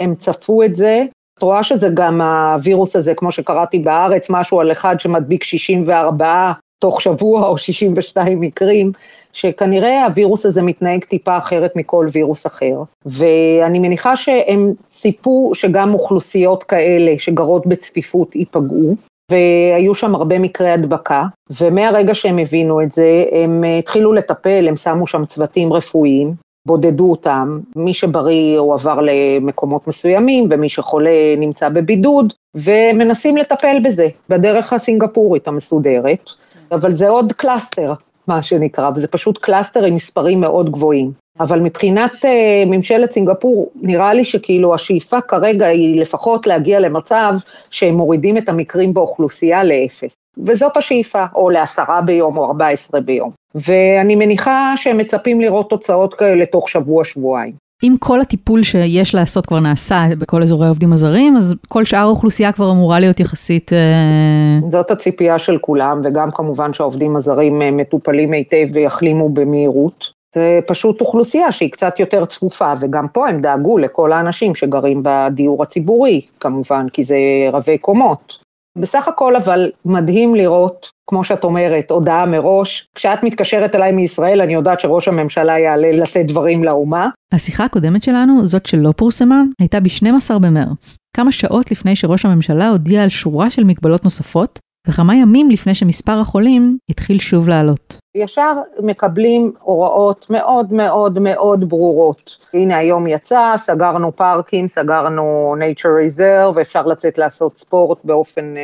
הם 0.00 0.14
צפו 0.14 0.62
את 0.62 0.76
זה. 0.76 1.04
את 1.38 1.42
רואה 1.42 1.62
שזה 1.62 1.88
גם 1.94 2.20
הווירוס 2.20 2.96
הזה, 2.96 3.14
כמו 3.14 3.30
שקראתי 3.30 3.78
בארץ, 3.78 4.26
משהו 4.30 4.60
על 4.60 4.72
אחד 4.72 5.00
שמדביק 5.00 5.44
64 5.44 6.52
תוך 6.78 7.00
שבוע 7.00 7.48
או 7.48 7.58
62 7.58 8.40
מקרים, 8.40 8.92
שכנראה 9.32 10.04
הווירוס 10.06 10.46
הזה 10.46 10.62
מתנהג 10.62 11.04
טיפה 11.04 11.38
אחרת 11.38 11.76
מכל 11.76 12.06
וירוס 12.12 12.46
אחר. 12.46 12.82
ואני 13.06 13.78
מניחה 13.78 14.16
שהם 14.16 14.72
ציפו 14.86 15.50
שגם 15.54 15.94
אוכלוסיות 15.94 16.62
כאלה 16.62 17.12
שגרות 17.18 17.66
בצפיפות 17.66 18.36
ייפגעו. 18.36 18.96
והיו 19.30 19.94
שם 19.94 20.14
הרבה 20.14 20.38
מקרי 20.38 20.70
הדבקה, 20.70 21.24
ומהרגע 21.60 22.14
שהם 22.14 22.38
הבינו 22.38 22.82
את 22.82 22.92
זה, 22.92 23.24
הם 23.32 23.64
התחילו 23.78 24.12
לטפל, 24.12 24.68
הם 24.68 24.76
שמו 24.76 25.06
שם 25.06 25.24
צוותים 25.24 25.72
רפואיים, 25.72 26.34
בודדו 26.66 27.10
אותם, 27.10 27.60
מי 27.76 27.94
שבריא 27.94 28.58
הועבר 28.58 29.00
למקומות 29.02 29.88
מסוימים, 29.88 30.48
ומי 30.50 30.68
שחולה 30.68 31.34
נמצא 31.38 31.68
בבידוד, 31.68 32.32
ומנסים 32.54 33.36
לטפל 33.36 33.76
בזה 33.84 34.08
בדרך 34.28 34.72
הסינגפורית 34.72 35.48
המסודרת. 35.48 36.30
אבל 36.72 36.94
זה 36.94 37.08
עוד 37.08 37.32
cluster, 37.32 37.92
מה 38.26 38.42
שנקרא, 38.42 38.90
וזה 38.94 39.08
פשוט 39.08 39.38
cluster 39.38 39.84
עם 39.84 39.94
מספרים 39.94 40.40
מאוד 40.40 40.70
גבוהים. 40.70 41.12
אבל 41.40 41.60
מבחינת 41.60 42.12
אה, 42.12 42.66
ממשלת 42.66 43.10
סינגפור, 43.10 43.70
נראה 43.82 44.14
לי 44.14 44.24
שכאילו 44.24 44.74
השאיפה 44.74 45.20
כרגע 45.20 45.66
היא 45.66 46.00
לפחות 46.00 46.46
להגיע 46.46 46.80
למצב 46.80 47.34
שהם 47.70 47.94
מורידים 47.94 48.38
את 48.38 48.48
המקרים 48.48 48.94
באוכלוסייה 48.94 49.64
לאפס. 49.64 50.16
וזאת 50.38 50.76
השאיפה, 50.76 51.24
או 51.34 51.50
לעשרה 51.50 52.00
ביום 52.00 52.36
או 52.36 52.44
ארבע 52.44 52.68
עשרה 52.68 53.00
ביום. 53.00 53.30
ואני 53.54 54.16
מניחה 54.16 54.72
שהם 54.76 54.98
מצפים 54.98 55.40
לראות 55.40 55.70
תוצאות 55.70 56.14
כאלה 56.14 56.46
תוך 56.46 56.68
שבוע-שבועיים. 56.68 57.65
אם 57.82 57.94
כל 57.98 58.20
הטיפול 58.20 58.62
שיש 58.62 59.14
לעשות 59.14 59.46
כבר 59.46 59.60
נעשה 59.60 60.04
בכל 60.18 60.42
אזורי 60.42 60.66
העובדים 60.66 60.92
הזרים, 60.92 61.36
אז 61.36 61.54
כל 61.68 61.84
שאר 61.84 61.98
האוכלוסייה 61.98 62.52
כבר 62.52 62.70
אמורה 62.70 63.00
להיות 63.00 63.20
יחסית... 63.20 63.72
אה, 63.72 64.68
זאת 64.70 64.90
הציפייה 64.90 65.38
של 65.38 65.58
כולם, 65.58 66.00
וגם 66.04 66.30
כמובן 66.30 66.72
שהעובדים 66.72 67.16
הזרים 67.16 67.62
אה, 67.62 67.70
מטופלים 67.70 68.32
היטב 68.32 68.66
ויחלימו 68.72 69.28
במהירות. 69.28 70.16
זה 70.34 70.60
פשוט 70.66 71.00
אוכלוסייה 71.00 71.52
שהיא 71.52 71.72
קצת 71.72 72.00
יותר 72.00 72.24
צפופה, 72.24 72.72
וגם 72.80 73.08
פה 73.08 73.28
הם 73.28 73.40
דאגו 73.40 73.78
לכל 73.78 74.12
האנשים 74.12 74.54
שגרים 74.54 75.02
בדיור 75.04 75.62
הציבורי, 75.62 76.20
כמובן, 76.40 76.86
כי 76.92 77.04
זה 77.04 77.16
רבי 77.52 77.78
קומות. 77.78 78.45
בסך 78.76 79.08
הכל 79.08 79.36
אבל 79.36 79.70
מדהים 79.84 80.34
לראות, 80.34 80.90
כמו 81.06 81.24
שאת 81.24 81.44
אומרת, 81.44 81.90
הודעה 81.90 82.26
מראש. 82.26 82.88
כשאת 82.94 83.22
מתקשרת 83.22 83.74
אליי 83.74 83.92
מישראל, 83.92 84.40
אני 84.40 84.54
יודעת 84.54 84.80
שראש 84.80 85.08
הממשלה 85.08 85.58
יעלה 85.58 85.92
לשאת 85.92 86.26
דברים 86.26 86.64
לאומה. 86.64 87.08
השיחה 87.32 87.64
הקודמת 87.64 88.02
שלנו, 88.02 88.46
זאת 88.46 88.66
שלא 88.66 88.92
פורסמה, 88.96 89.42
הייתה 89.60 89.80
ב-12 89.80 90.38
במרץ. 90.38 90.96
כמה 91.16 91.32
שעות 91.32 91.70
לפני 91.70 91.96
שראש 91.96 92.24
הממשלה 92.24 92.68
הודיע 92.68 93.02
על 93.02 93.08
שורה 93.08 93.50
של 93.50 93.64
מגבלות 93.64 94.04
נוספות, 94.04 94.58
וכמה 94.88 95.16
ימים 95.16 95.50
לפני 95.50 95.74
שמספר 95.74 96.18
החולים 96.20 96.76
התחיל 96.90 97.18
שוב 97.18 97.48
לעלות. 97.48 97.98
ישר 98.16 98.52
מקבלים 98.80 99.52
הוראות 99.62 100.26
מאוד 100.30 100.72
מאוד 100.72 101.18
מאוד 101.18 101.68
ברורות. 101.68 102.36
הנה 102.54 102.78
היום 102.78 103.06
יצא, 103.06 103.52
סגרנו 103.56 104.16
פארקים, 104.16 104.68
סגרנו 104.68 105.56
nature 105.58 106.18
reserve, 106.18 106.60
אפשר 106.60 106.86
לצאת 106.86 107.18
לעשות 107.18 107.56
ספורט 107.56 107.98
באופן 108.04 108.56
אה, 108.56 108.62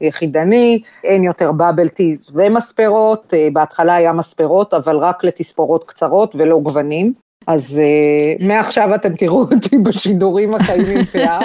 יחידני, 0.00 0.82
אין 1.04 1.24
יותר 1.24 1.52
בבל 1.52 1.88
טיז 1.88 2.26
ומספרות, 2.34 3.34
אה, 3.34 3.48
בהתחלה 3.52 3.94
היה 3.94 4.12
מספרות, 4.12 4.74
אבל 4.74 4.96
רק 4.96 5.24
לתספורות 5.24 5.84
קצרות 5.84 6.34
ולא 6.34 6.60
גוונים. 6.62 7.12
אז 7.46 7.80
uh, 7.80 8.44
מעכשיו 8.44 8.94
אתם 8.94 9.14
תראו 9.14 9.40
אותי 9.40 9.78
בשידורים 9.78 10.54
החיים 10.54 10.84
עם 10.86 11.04
פאה, 11.12 11.40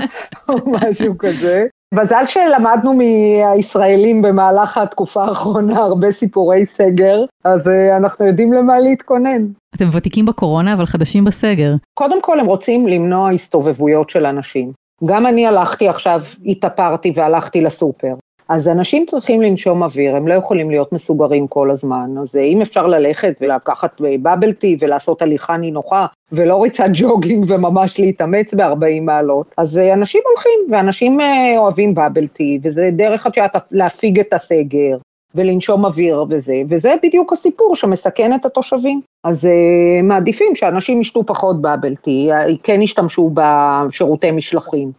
או 0.50 0.56
משהו 0.66 1.18
כזה. 1.18 1.68
מזל 1.93 2.25
שלמדנו 2.25 2.93
מהישראלים 2.93 4.22
במהלך 4.22 4.77
התקופה 4.77 5.24
האחרונה 5.24 5.79
הרבה 5.79 6.12
סיפורי 6.12 6.65
סגר, 6.65 7.25
אז 7.46 7.67
uh, 7.67 7.98
אנחנו 7.98 8.25
יודעים 8.25 8.53
למה 8.53 8.79
להתכונן. 8.79 9.46
אתם 9.75 9.86
ותיקים 9.93 10.25
בקורונה, 10.25 10.74
אבל 10.74 10.86
חדשים 10.86 11.25
בסגר. 11.25 11.75
קודם 11.93 12.22
כל 12.22 12.39
הם 12.39 12.46
רוצים 12.46 12.88
למנוע 12.88 13.31
הסתובבויות 13.31 14.10
של 14.10 14.25
אנשים. 14.25 14.72
גם 15.05 15.27
אני 15.27 15.48
הלכתי 15.48 15.88
עכשיו, 15.88 16.22
התאפרתי 16.46 17.12
והלכתי 17.15 17.62
לסופר. 17.62 18.13
אז 18.50 18.68
אנשים 18.68 19.06
צריכים 19.06 19.41
לנשום 19.41 19.84
אוויר, 19.84 20.15
הם 20.15 20.27
לא 20.27 20.34
יכולים 20.34 20.70
להיות 20.70 20.94
מסוגרים 20.94 21.48
כל 21.48 21.72
הזמן, 21.72 22.15
אז 22.22 22.36
אה, 22.36 22.41
אם 22.41 22.62
אפשר 22.62 22.88
ללכת 22.88 23.36
ולקחת 23.41 24.01
בבל 24.22 24.53
טי 24.53 24.77
ולעשות 24.79 25.22
הליכה 25.22 25.58
נינוחה, 25.58 26.06
ולא 26.32 26.63
ריצת 26.63 26.86
ג'וגינג 26.94 27.46
וממש 27.48 28.00
להתאמץ 28.00 28.53
ב-40 28.53 29.01
מעלות, 29.01 29.53
אז 29.58 29.77
אה, 29.77 29.94
אנשים 29.94 30.22
הולכים, 30.25 30.60
ואנשים 30.72 31.22
אה, 31.22 31.56
אוהבים 31.58 31.96
בבל 31.96 32.27
טי, 32.27 32.60
וזה 32.63 32.89
דרך 32.94 33.27
את 33.27 33.38
יודעת 33.38 33.56
להפיג 33.72 34.20
את 34.20 34.34
הסגר. 34.34 34.98
ולנשום 35.36 35.86
אוויר 35.86 36.25
וזה, 36.29 36.62
וזה 36.70 36.94
בדיוק 37.03 37.34
הסיפור 37.34 37.75
שמסכן 37.75 38.34
את 38.34 38.46
התושבים. 38.46 39.01
אז 39.24 39.46
uh, 39.46 40.03
מעדיפים 40.03 40.56
שאנשים 40.56 41.01
ישתו 41.01 41.24
פחות 41.25 41.62
בבל 41.62 41.96
טי, 41.96 42.29
כן 42.63 42.82
ישתמשו 42.82 43.32
בשירותי 43.34 44.32
משלוחים. 44.32 44.91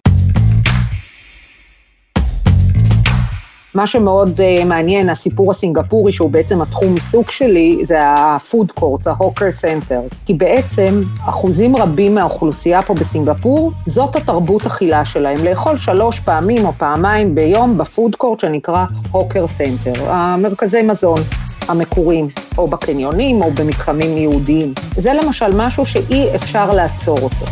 מה 3.75 3.87
שמאוד 3.87 4.41
uh, 4.41 4.65
מעניין, 4.65 5.11
הסיפור 5.11 5.50
הסינגפורי, 5.50 6.12
שהוא 6.12 6.31
בעצם 6.31 6.62
התחום 6.62 6.95
עיסוק 6.95 7.31
שלי, 7.31 7.81
זה 7.85 8.03
ה-food 8.05 8.81
courts, 8.81 9.11
ה-hawker 9.11 9.62
centers. 9.62 10.15
כי 10.27 10.35
בעצם 10.35 11.03
אחוזים 11.21 11.77
רבים 11.77 12.15
מהאוכלוסייה 12.15 12.83
פה 12.83 12.95
בסינגפור, 12.95 13.73
זאת 13.87 14.17
התרבות 14.17 14.67
אכילה 14.67 15.05
שלהם, 15.05 15.45
לאכול 15.45 15.77
שלוש 15.77 16.21
פעמים 16.21 16.67
או 16.67 16.73
פעמיים 16.73 17.35
ביום 17.35 17.79
בפוד 17.79 18.15
קורט 18.17 18.41
שנקרא 18.41 18.85
hawker 19.12 19.47
center, 19.59 20.00
המרכזי 20.07 20.83
מזון. 20.83 21.21
המקורים, 21.69 22.27
או 22.59 22.67
בקניונים 22.67 23.43
או 23.43 23.50
במתחמים 23.50 24.19
יהודיים. 24.19 24.73
זה 24.91 25.12
למשל 25.23 25.50
משהו 25.57 25.87
שאי 25.87 26.37
אפשר 26.37 26.71
לעצור 26.71 27.19
אותו. 27.19 27.47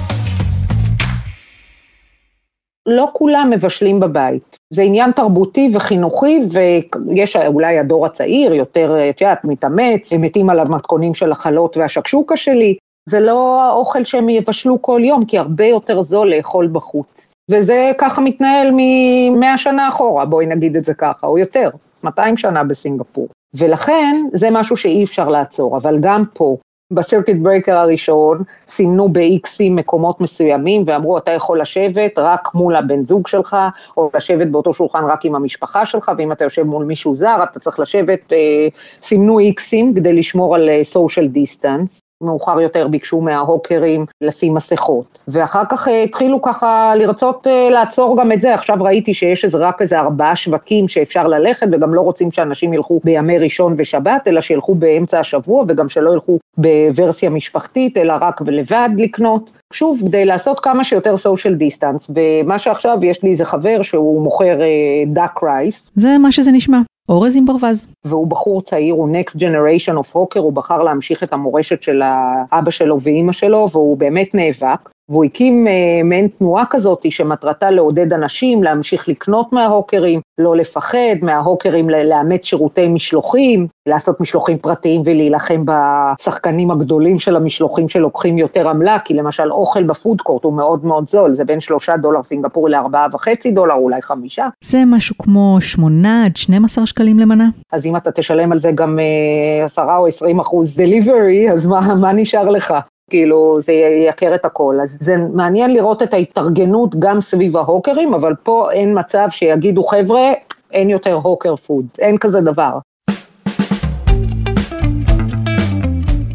לא 2.86 3.08
כולם 3.12 3.50
מבשלים 3.54 4.00
בבית. 4.00 4.47
זה 4.70 4.82
עניין 4.82 5.12
תרבותי 5.12 5.70
וחינוכי, 5.72 6.40
ויש 6.50 7.36
אולי 7.36 7.78
הדור 7.78 8.06
הצעיר 8.06 8.54
יותר, 8.54 9.10
את 9.10 9.20
יודעת, 9.20 9.44
מתאמץ, 9.44 10.12
הם 10.12 10.22
מתים 10.22 10.50
על 10.50 10.60
המתכונים 10.60 11.14
של 11.14 11.32
החלות 11.32 11.76
והשקשוקה 11.76 12.36
שלי. 12.36 12.76
זה 13.08 13.20
לא 13.20 13.62
האוכל 13.62 14.04
שהם 14.04 14.28
יבשלו 14.28 14.82
כל 14.82 15.00
יום, 15.04 15.24
כי 15.24 15.38
הרבה 15.38 15.66
יותר 15.66 16.02
זול 16.02 16.34
לאכול 16.34 16.68
בחוץ. 16.72 17.32
וזה 17.50 17.92
ככה 17.98 18.20
מתנהל 18.20 18.70
מ-100 18.70 19.56
שנה 19.56 19.88
אחורה, 19.88 20.24
בואי 20.24 20.46
נגיד 20.46 20.76
את 20.76 20.84
זה 20.84 20.94
ככה, 20.94 21.26
או 21.26 21.38
יותר, 21.38 21.70
200 22.04 22.36
שנה 22.36 22.64
בסינגפור. 22.64 23.28
ולכן 23.54 24.16
זה 24.32 24.48
משהו 24.50 24.76
שאי 24.76 25.04
אפשר 25.04 25.28
לעצור, 25.28 25.76
אבל 25.76 25.98
גם 26.00 26.24
פה, 26.32 26.56
ב 26.92 26.98
circuit 26.98 27.36
breaker 27.42 27.76
הראשון 27.76 28.42
סימנו 28.68 29.08
ב-Xים 29.08 29.70
מקומות 29.70 30.20
מסוימים 30.20 30.82
ואמרו 30.86 31.18
אתה 31.18 31.30
יכול 31.30 31.60
לשבת 31.60 32.18
רק 32.18 32.54
מול 32.54 32.76
הבן 32.76 33.04
זוג 33.04 33.26
שלך 33.26 33.56
או 33.96 34.10
לשבת 34.14 34.46
באותו 34.46 34.74
שולחן 34.74 35.04
רק 35.04 35.24
עם 35.24 35.34
המשפחה 35.34 35.86
שלך 35.86 36.12
ואם 36.18 36.32
אתה 36.32 36.44
יושב 36.44 36.62
מול 36.62 36.84
מישהו 36.84 37.14
זר 37.14 37.44
אתה 37.50 37.60
צריך 37.60 37.80
לשבת, 37.80 38.32
אה, 38.32 38.68
סימנו 39.02 39.38
Xים 39.40 39.96
כדי 39.96 40.12
לשמור 40.12 40.54
על 40.54 40.68
social 40.82 41.26
אה, 41.26 41.30
distance. 41.30 42.00
מאוחר 42.22 42.60
יותר 42.60 42.88
ביקשו 42.88 43.20
מההוקרים 43.20 44.06
לשים 44.20 44.54
מסכות. 44.54 45.18
ואחר 45.28 45.62
כך 45.70 45.88
אה, 45.88 46.02
התחילו 46.02 46.42
ככה 46.42 46.92
לרצות 46.96 47.46
אה, 47.46 47.70
לעצור 47.70 48.18
גם 48.20 48.32
את 48.32 48.40
זה, 48.40 48.54
עכשיו 48.54 48.76
ראיתי 48.80 49.14
שיש 49.14 49.44
איזה 49.44 49.58
רק 49.58 49.82
איזה 49.82 49.98
ארבעה 49.98 50.36
שווקים 50.36 50.88
שאפשר 50.88 51.26
ללכת, 51.26 51.66
וגם 51.72 51.94
לא 51.94 52.00
רוצים 52.00 52.32
שאנשים 52.32 52.72
ילכו 52.72 53.00
בימי 53.04 53.38
ראשון 53.38 53.74
ושבת, 53.78 54.28
אלא 54.28 54.40
שילכו 54.40 54.74
באמצע 54.74 55.20
השבוע, 55.20 55.64
וגם 55.68 55.88
שלא 55.88 56.10
ילכו 56.12 56.38
בוורסיה 56.58 57.30
משפחתית, 57.30 57.96
אלא 57.96 58.14
רק 58.20 58.40
לבד 58.46 58.88
לקנות. 58.96 59.50
שוב, 59.72 60.02
כדי 60.06 60.24
לעשות 60.24 60.60
כמה 60.60 60.84
שיותר 60.84 61.14
social 61.14 61.60
distance, 61.60 62.10
ומה 62.14 62.58
שעכשיו 62.58 62.98
יש 63.02 63.22
לי 63.22 63.30
איזה 63.30 63.44
חבר 63.44 63.82
שהוא 63.82 64.22
מוכר 64.22 64.58
דאק 65.06 65.36
uh, 65.36 65.46
רייס. 65.46 65.90
זה 65.94 66.18
מה 66.18 66.32
שזה 66.32 66.52
נשמע. 66.52 66.78
אורז 67.08 67.36
עם 67.36 67.44
ברווז. 67.44 67.86
והוא 68.04 68.26
בחור 68.26 68.62
צעיר, 68.62 68.94
הוא 68.94 69.08
next 69.16 69.34
generation 69.34 70.04
of 70.04 70.14
hawker, 70.14 70.38
הוא 70.38 70.52
בחר 70.52 70.82
להמשיך 70.82 71.22
את 71.22 71.32
המורשת 71.32 71.82
של 71.82 72.02
האבא 72.04 72.70
שלו 72.70 73.00
ואימא 73.00 73.32
שלו, 73.32 73.68
והוא 73.72 73.96
באמת 73.96 74.34
נאבק. 74.34 74.90
והוא 75.08 75.24
הקים 75.24 75.66
uh, 75.66 75.70
מעין 76.04 76.28
תנועה 76.28 76.64
כזאת 76.70 77.12
שמטרתה 77.12 77.70
לעודד 77.70 78.12
אנשים 78.12 78.62
להמשיך 78.62 79.08
לקנות 79.08 79.52
מההוקרים, 79.52 80.20
לא 80.38 80.56
לפחד 80.56 81.16
מההוקרים 81.22 81.90
לאמץ 81.90 82.44
שירותי 82.44 82.88
משלוחים, 82.88 83.66
לעשות 83.88 84.20
משלוחים 84.20 84.58
פרטיים 84.58 85.02
ולהילחם 85.04 85.64
בשחקנים 85.64 86.70
הגדולים 86.70 87.18
של 87.18 87.36
המשלוחים 87.36 87.88
שלוקחים 87.88 88.38
יותר 88.38 88.68
עמלה, 88.68 88.98
כי 89.04 89.14
למשל 89.14 89.52
אוכל 89.52 89.82
בפודקורט 89.82 90.44
הוא 90.44 90.52
מאוד 90.52 90.84
מאוד 90.84 91.08
זול, 91.08 91.34
זה 91.34 91.44
בין 91.44 91.60
שלושה 91.60 91.96
דולר 91.96 92.22
סינגפורי 92.22 92.70
לארבעה 92.70 93.06
וחצי 93.12 93.50
דולר, 93.50 93.74
אולי 93.74 94.02
חמישה. 94.02 94.48
זה 94.64 94.78
משהו 94.86 95.18
כמו 95.18 95.56
שמונה 95.60 96.24
עד 96.24 96.36
12 96.36 96.86
שקלים 96.86 97.18
למנה. 97.18 97.48
אז 97.72 97.86
אם 97.86 97.96
אתה 97.96 98.12
תשלם 98.12 98.52
על 98.52 98.60
זה 98.60 98.72
גם 98.74 98.98
אה, 98.98 99.64
עשרה 99.64 99.96
או 99.96 100.06
עשרים 100.06 100.40
אחוז 100.40 100.76
דליברי, 100.76 101.52
אז 101.52 101.66
מה, 101.66 101.94
מה 101.94 102.12
נשאר 102.12 102.50
לך? 102.50 102.74
כאילו 103.10 103.60
זה 103.60 103.72
ייקר 103.72 104.34
את 104.34 104.44
הכל. 104.44 104.76
אז 104.82 104.98
זה 105.00 105.16
מעניין 105.34 105.72
לראות 105.72 106.02
את 106.02 106.14
ההתארגנות 106.14 106.98
גם 106.98 107.20
סביב 107.20 107.56
ההוקרים, 107.56 108.14
אבל 108.14 108.34
פה 108.42 108.72
אין 108.72 108.98
מצב 108.98 109.26
שיגידו 109.30 109.82
חבר'ה, 109.82 110.32
אין 110.72 110.90
יותר 110.90 111.14
הוקר 111.14 111.56
פוד, 111.56 111.84
אין 111.98 112.18
כזה 112.18 112.40
דבר. 112.40 112.78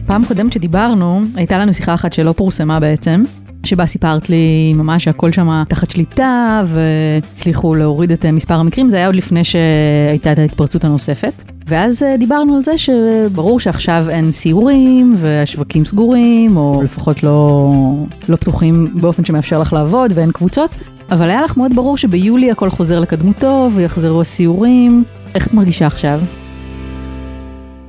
פעם 0.07 0.25
קודמת 0.27 0.53
שדיברנו, 0.53 1.21
הייתה 1.35 1.57
לנו 1.57 1.73
שיחה 1.73 1.93
אחת 1.93 2.13
שלא 2.13 2.31
פורסמה 2.31 2.79
בעצם, 2.79 3.23
שבה 3.65 3.85
סיפרת 3.85 4.29
לי 4.29 4.73
ממש 4.75 5.03
שהכל 5.03 5.31
שם 5.31 5.63
תחת 5.67 5.89
שליטה 5.89 6.63
והצליחו 6.65 7.75
להוריד 7.75 8.11
את 8.11 8.25
מספר 8.25 8.53
המקרים, 8.53 8.89
זה 8.89 8.97
היה 8.97 9.05
עוד 9.05 9.15
לפני 9.15 9.43
שהייתה 9.43 10.31
את 10.31 10.39
ההתפרצות 10.39 10.83
הנוספת. 10.83 11.43
ואז 11.67 12.03
אה, 12.03 12.17
דיברנו 12.17 12.55
על 12.55 12.63
זה 12.63 12.77
שברור 12.77 13.59
שעכשיו 13.59 14.05
אין 14.09 14.31
סיורים 14.31 15.13
והשווקים 15.15 15.85
סגורים, 15.85 16.57
או 16.57 16.81
לפחות 16.83 17.23
לא, 17.23 17.73
לא 18.29 18.35
פתוחים 18.35 19.01
באופן 19.01 19.25
שמאפשר 19.25 19.59
לך 19.59 19.73
לעבוד 19.73 20.11
ואין 20.15 20.31
קבוצות, 20.31 20.69
אבל 21.11 21.29
היה 21.29 21.41
לך 21.41 21.57
מאוד 21.57 21.75
ברור 21.75 21.97
שביולי 21.97 22.51
הכל 22.51 22.69
חוזר 22.69 22.99
לקדמותו 22.99 23.69
ויחזרו 23.75 24.21
הסיורים. 24.21 25.03
איך 25.35 25.47
את 25.47 25.53
מרגישה 25.53 25.87
עכשיו? 25.87 26.21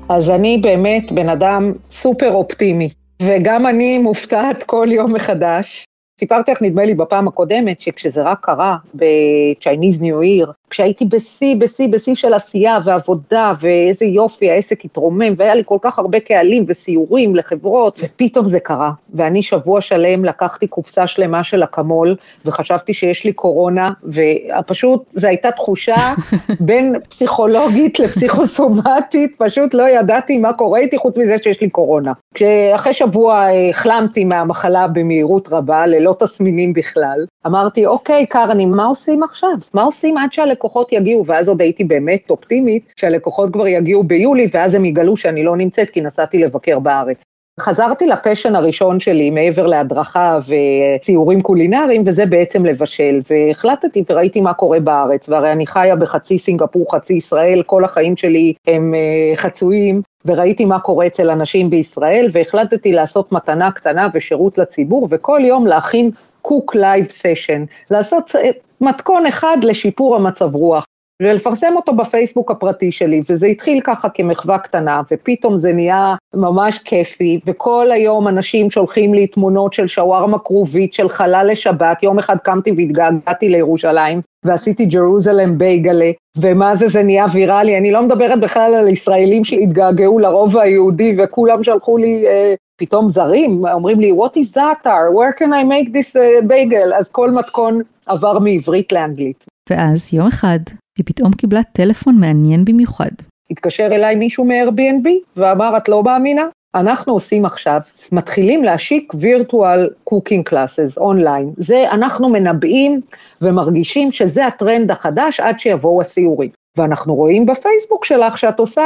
אז 0.08 0.30
אני 0.30 0.58
באמת 0.58 1.12
בן 1.12 1.28
אדם 1.28 1.72
סופר 1.90 2.32
אופטימי, 2.32 2.90
וגם 3.26 3.66
אני 3.66 3.98
מופתעת 3.98 4.62
כל 4.62 4.86
יום 4.90 5.12
מחדש. 5.12 5.84
סיפרתי 6.20 6.52
לך, 6.52 6.62
נדמה 6.62 6.84
לי, 6.84 6.94
בפעם 6.94 7.28
הקודמת, 7.28 7.80
שכשזה 7.80 8.22
רק 8.22 8.38
קרה 8.42 8.76
ב-Chinese 8.94 10.00
New 10.00 10.46
Year, 10.46 10.52
כשהייתי 10.74 11.04
בשיא, 11.04 11.56
בשיא, 11.56 11.88
בשיא 11.88 12.14
של 12.14 12.34
עשייה 12.34 12.78
ועבודה, 12.84 13.52
ואיזה 13.60 14.04
יופי, 14.04 14.50
העסק 14.50 14.84
התרומם, 14.84 15.34
והיה 15.36 15.54
לי 15.54 15.62
כל 15.66 15.78
כך 15.80 15.98
הרבה 15.98 16.20
קהלים 16.20 16.64
וסיורים 16.68 17.36
לחברות, 17.36 18.00
ופתאום 18.02 18.48
זה 18.48 18.60
קרה. 18.60 18.92
ואני 19.14 19.42
שבוע 19.42 19.80
שלם 19.80 20.24
לקחתי 20.24 20.66
קופסה 20.66 21.06
שלמה 21.06 21.44
של 21.44 21.64
אקמול, 21.64 22.16
וחשבתי 22.44 22.94
שיש 22.94 23.24
לי 23.24 23.32
קורונה, 23.32 23.88
ופשוט 24.04 25.04
זו 25.10 25.26
הייתה 25.26 25.50
תחושה 25.50 26.14
בין 26.66 26.96
פסיכולוגית 27.08 27.98
לפסיכוסומטית, 27.98 29.34
פשוט 29.38 29.74
לא 29.74 29.88
ידעתי 29.88 30.38
מה 30.38 30.52
קורה 30.52 30.78
איתי 30.78 30.98
חוץ 30.98 31.18
מזה 31.18 31.36
שיש 31.42 31.60
לי 31.60 31.70
קורונה. 31.70 32.12
כשאחרי 32.34 32.92
שבוע 32.92 33.46
החלמתי 33.70 34.24
מהמחלה 34.24 34.88
במהירות 34.88 35.48
רבה, 35.52 35.86
ללא 35.86 36.16
תסמינים 36.18 36.72
בכלל, 36.72 37.26
אמרתי, 37.46 37.86
אוקיי, 37.86 38.26
קרני, 38.26 38.66
מה 38.66 38.84
עושים 38.84 39.22
עכשיו? 39.22 39.54
מה 39.74 39.82
עושים 39.82 40.18
עד 40.18 40.32
שהלקוחות 40.32 40.63
יגיעו? 40.92 41.26
ואז 41.26 41.48
עוד 41.48 41.62
הייתי 41.62 41.84
באמת 41.84 42.30
אופטימית, 42.30 42.92
שהלקוחות 42.96 43.52
כבר 43.52 43.66
יגיעו 43.66 44.04
ביולי, 44.04 44.46
ואז 44.52 44.74
הם 44.74 44.84
יגלו 44.84 45.16
שאני 45.16 45.44
לא 45.44 45.56
נמצאת, 45.56 45.90
כי 45.90 46.00
נסעתי 46.00 46.38
לבקר 46.38 46.78
בארץ. 46.78 47.22
חזרתי 47.60 48.06
לפשן 48.06 48.56
הראשון 48.56 49.00
שלי 49.00 49.30
מעבר 49.30 49.66
להדרכה 49.66 50.38
וציורים 50.48 51.40
קולינריים, 51.40 52.02
וזה 52.06 52.26
בעצם 52.26 52.66
לבשל. 52.66 53.20
והחלטתי 53.30 54.04
וראיתי 54.10 54.40
מה 54.40 54.54
קורה 54.54 54.80
בארץ, 54.80 55.28
והרי 55.28 55.52
אני 55.52 55.66
חיה 55.66 55.96
בחצי 55.96 56.38
סינגפור, 56.38 56.94
חצי 56.94 57.14
ישראל, 57.14 57.62
כל 57.66 57.84
החיים 57.84 58.16
שלי 58.16 58.54
הם 58.66 58.94
אה, 58.94 59.36
חצויים, 59.36 60.02
וראיתי 60.24 60.64
מה 60.64 60.80
קורה 60.80 61.06
אצל 61.06 61.30
אנשים 61.30 61.70
בישראל, 61.70 62.28
והחלטתי 62.32 62.92
לעשות 62.92 63.32
מתנה 63.32 63.70
קטנה 63.70 64.08
ושירות 64.14 64.58
לציבור, 64.58 65.08
וכל 65.10 65.40
יום 65.44 65.66
להכין 65.66 66.10
cook 66.44 66.74
live 66.74 67.04
session, 67.04 67.64
לעשות 67.90 68.36
אה, 68.36 68.50
מתכון 68.80 69.26
אחד 69.26 69.56
לשיפור 69.62 70.16
המצב 70.16 70.54
רוח. 70.54 70.84
ולפרסם 71.22 71.72
אותו 71.76 71.94
בפייסבוק 71.94 72.50
הפרטי 72.50 72.92
שלי, 72.92 73.22
וזה 73.30 73.46
התחיל 73.46 73.80
ככה 73.80 74.08
כמחווה 74.08 74.58
קטנה, 74.58 75.02
ופתאום 75.10 75.56
זה 75.56 75.72
נהיה 75.72 76.14
ממש 76.34 76.78
כיפי, 76.78 77.40
וכל 77.46 77.90
היום 77.92 78.28
אנשים 78.28 78.70
שולחים 78.70 79.14
לי 79.14 79.26
תמונות 79.26 79.72
של 79.72 79.86
שווארמה 79.86 80.38
כרובית, 80.38 80.92
של 80.92 81.08
חלה 81.08 81.48
לשבת, 81.50 82.02
יום 82.02 82.18
אחד 82.18 82.36
קמתי 82.38 82.72
והתגעגעתי 82.76 83.48
לירושלים, 83.48 84.20
ועשיתי 84.44 84.86
Jerusalem 84.86 85.58
בייגלה, 85.58 86.10
ומה 86.38 86.76
זה, 86.76 86.88
זה 86.88 87.02
נהיה 87.02 87.26
ויראלי, 87.32 87.78
אני 87.78 87.92
לא 87.92 88.02
מדברת 88.02 88.40
בכלל 88.40 88.74
על 88.74 88.88
ישראלים 88.88 89.44
שהתגעגעו 89.44 90.18
לרובע 90.18 90.62
היהודי, 90.62 91.16
וכולם 91.18 91.62
שלחו 91.62 91.98
לי 91.98 92.26
אה, 92.26 92.54
פתאום 92.76 93.08
זרים, 93.08 93.64
אומרים 93.72 94.00
לי, 94.00 94.12
what 94.12 94.32
is 94.36 94.56
that, 94.56 94.86
where 94.86 95.38
can 95.38 95.48
I 95.52 95.64
make 95.64 95.88
this 95.88 96.16
uh, 96.16 96.46
bagel? 96.48 96.94
אז 96.98 97.08
כל 97.08 97.30
מתכון 97.30 97.80
עבר 98.06 98.38
מעברית 98.38 98.92
לאנגלית. 98.92 99.44
ואז 99.70 100.14
יום 100.14 100.26
אחד 100.26 100.58
היא 100.98 101.06
פתאום 101.06 101.32
קיבלה 101.32 101.62
טלפון 101.62 102.20
מעניין 102.20 102.64
במיוחד. 102.64 103.10
התקשר 103.50 103.86
אליי 103.86 104.14
מישהו 104.16 104.44
מ-Airbnb 104.44 105.08
ואמר, 105.36 105.76
את 105.76 105.88
לא 105.88 106.02
מאמינה? 106.02 106.42
אנחנו 106.74 107.12
עושים 107.12 107.44
עכשיו, 107.44 107.80
מתחילים 108.12 108.64
להשיק 108.64 109.12
virtual 109.14 109.90
cooking 110.04 110.44
classes 110.44 110.98
online. 110.98 111.50
זה, 111.56 111.90
אנחנו 111.90 112.28
מנבאים 112.28 113.00
ומרגישים 113.42 114.12
שזה 114.12 114.46
הטרנד 114.46 114.90
החדש 114.90 115.40
עד 115.40 115.58
שיבואו 115.58 116.00
הסיורים. 116.00 116.50
ואנחנו 116.78 117.14
רואים 117.14 117.46
בפייסבוק 117.46 118.04
שלך 118.04 118.38
שאת 118.38 118.58
עושה 118.58 118.82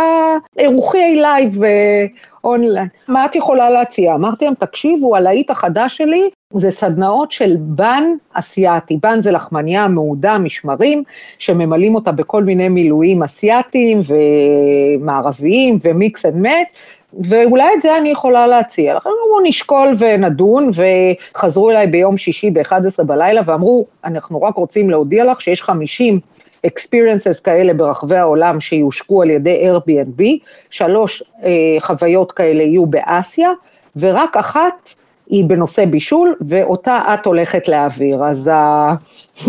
אירוחי 0.59 1.16
live 1.16 1.62
online. 2.45 2.88
מה 3.09 3.25
את 3.25 3.37
יכולה 3.37 3.71
להציע? 3.71 4.14
אמרתי 4.14 4.45
להם, 4.45 4.54
תקשיבו, 4.54 5.16
הלהיט 5.16 5.50
החדש 5.50 5.97
שלי 5.97 6.30
זה 6.54 6.71
סדנאות 6.71 7.33
של 7.33 7.57
bun 7.59 8.04
אסיאתי. 8.33 8.99
bun 9.02 9.21
זה 9.21 9.30
לחמניה 9.30 9.88
מאודה, 9.88 10.38
משמרים, 10.38 11.02
שממלאים 11.38 11.95
אותה 11.95 12.12
בכל 12.12 12.45
מיני 12.45 12.68
מילואים 12.68 13.23
אסיאתיים 13.23 14.00
ומערביים 15.00 15.78
ו 15.83 15.93
mix 15.93 16.26
and 16.26 16.37
match. 16.37 16.68
ואולי 17.25 17.75
את 17.76 17.80
זה 17.80 17.97
אני 17.97 18.09
יכולה 18.09 18.47
להציע. 18.47 18.95
לכן 18.95 19.11
אמרו, 19.26 19.40
נשקול 19.42 19.88
ונדון, 19.99 20.71
וחזרו 21.35 21.71
אליי 21.71 21.87
ביום 21.87 22.16
שישי 22.16 22.50
ב-11 22.50 23.02
בלילה 23.07 23.40
ואמרו, 23.45 23.87
אנחנו 24.04 24.42
רק 24.42 24.54
רוצים 24.54 24.90
להודיע 24.90 25.25
לך 25.25 25.40
שיש 25.40 25.62
50 25.62 26.21
experiences 26.67 27.43
כאלה 27.45 27.75
ברחבי 27.75 28.17
העולם 28.17 28.61
שיושקו 28.61 29.23
על 29.23 29.31
ידי 29.31 29.71
Airbnb, 29.71 30.23
שלוש 30.71 31.23
אה, 31.45 31.50
חוויות 31.81 32.33
כאלה 32.33 32.62
יהיו 32.62 32.87
באסיה, 32.87 33.50
ורק 33.97 34.37
אחת 34.37 34.95
היא 35.31 35.45
בנושא 35.45 35.85
בישול, 35.85 36.35
ואותה 36.41 37.15
את 37.15 37.27
הולכת 37.27 37.69
להעביר. 37.69 38.25
אז, 38.25 38.50
ה... 38.53 38.95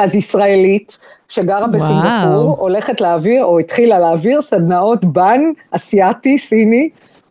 אז 0.00 0.14
ישראלית, 0.14 0.98
שגרה 1.28 1.66
בסינגפור, 1.66 2.56
הולכת 2.58 3.00
להעביר, 3.00 3.44
או 3.44 3.58
התחילה 3.58 3.98
להעביר, 3.98 4.42
סדנאות 4.42 5.04
bun 5.04 5.40
אסיאתי, 5.70 6.38
סיני, 6.38 6.88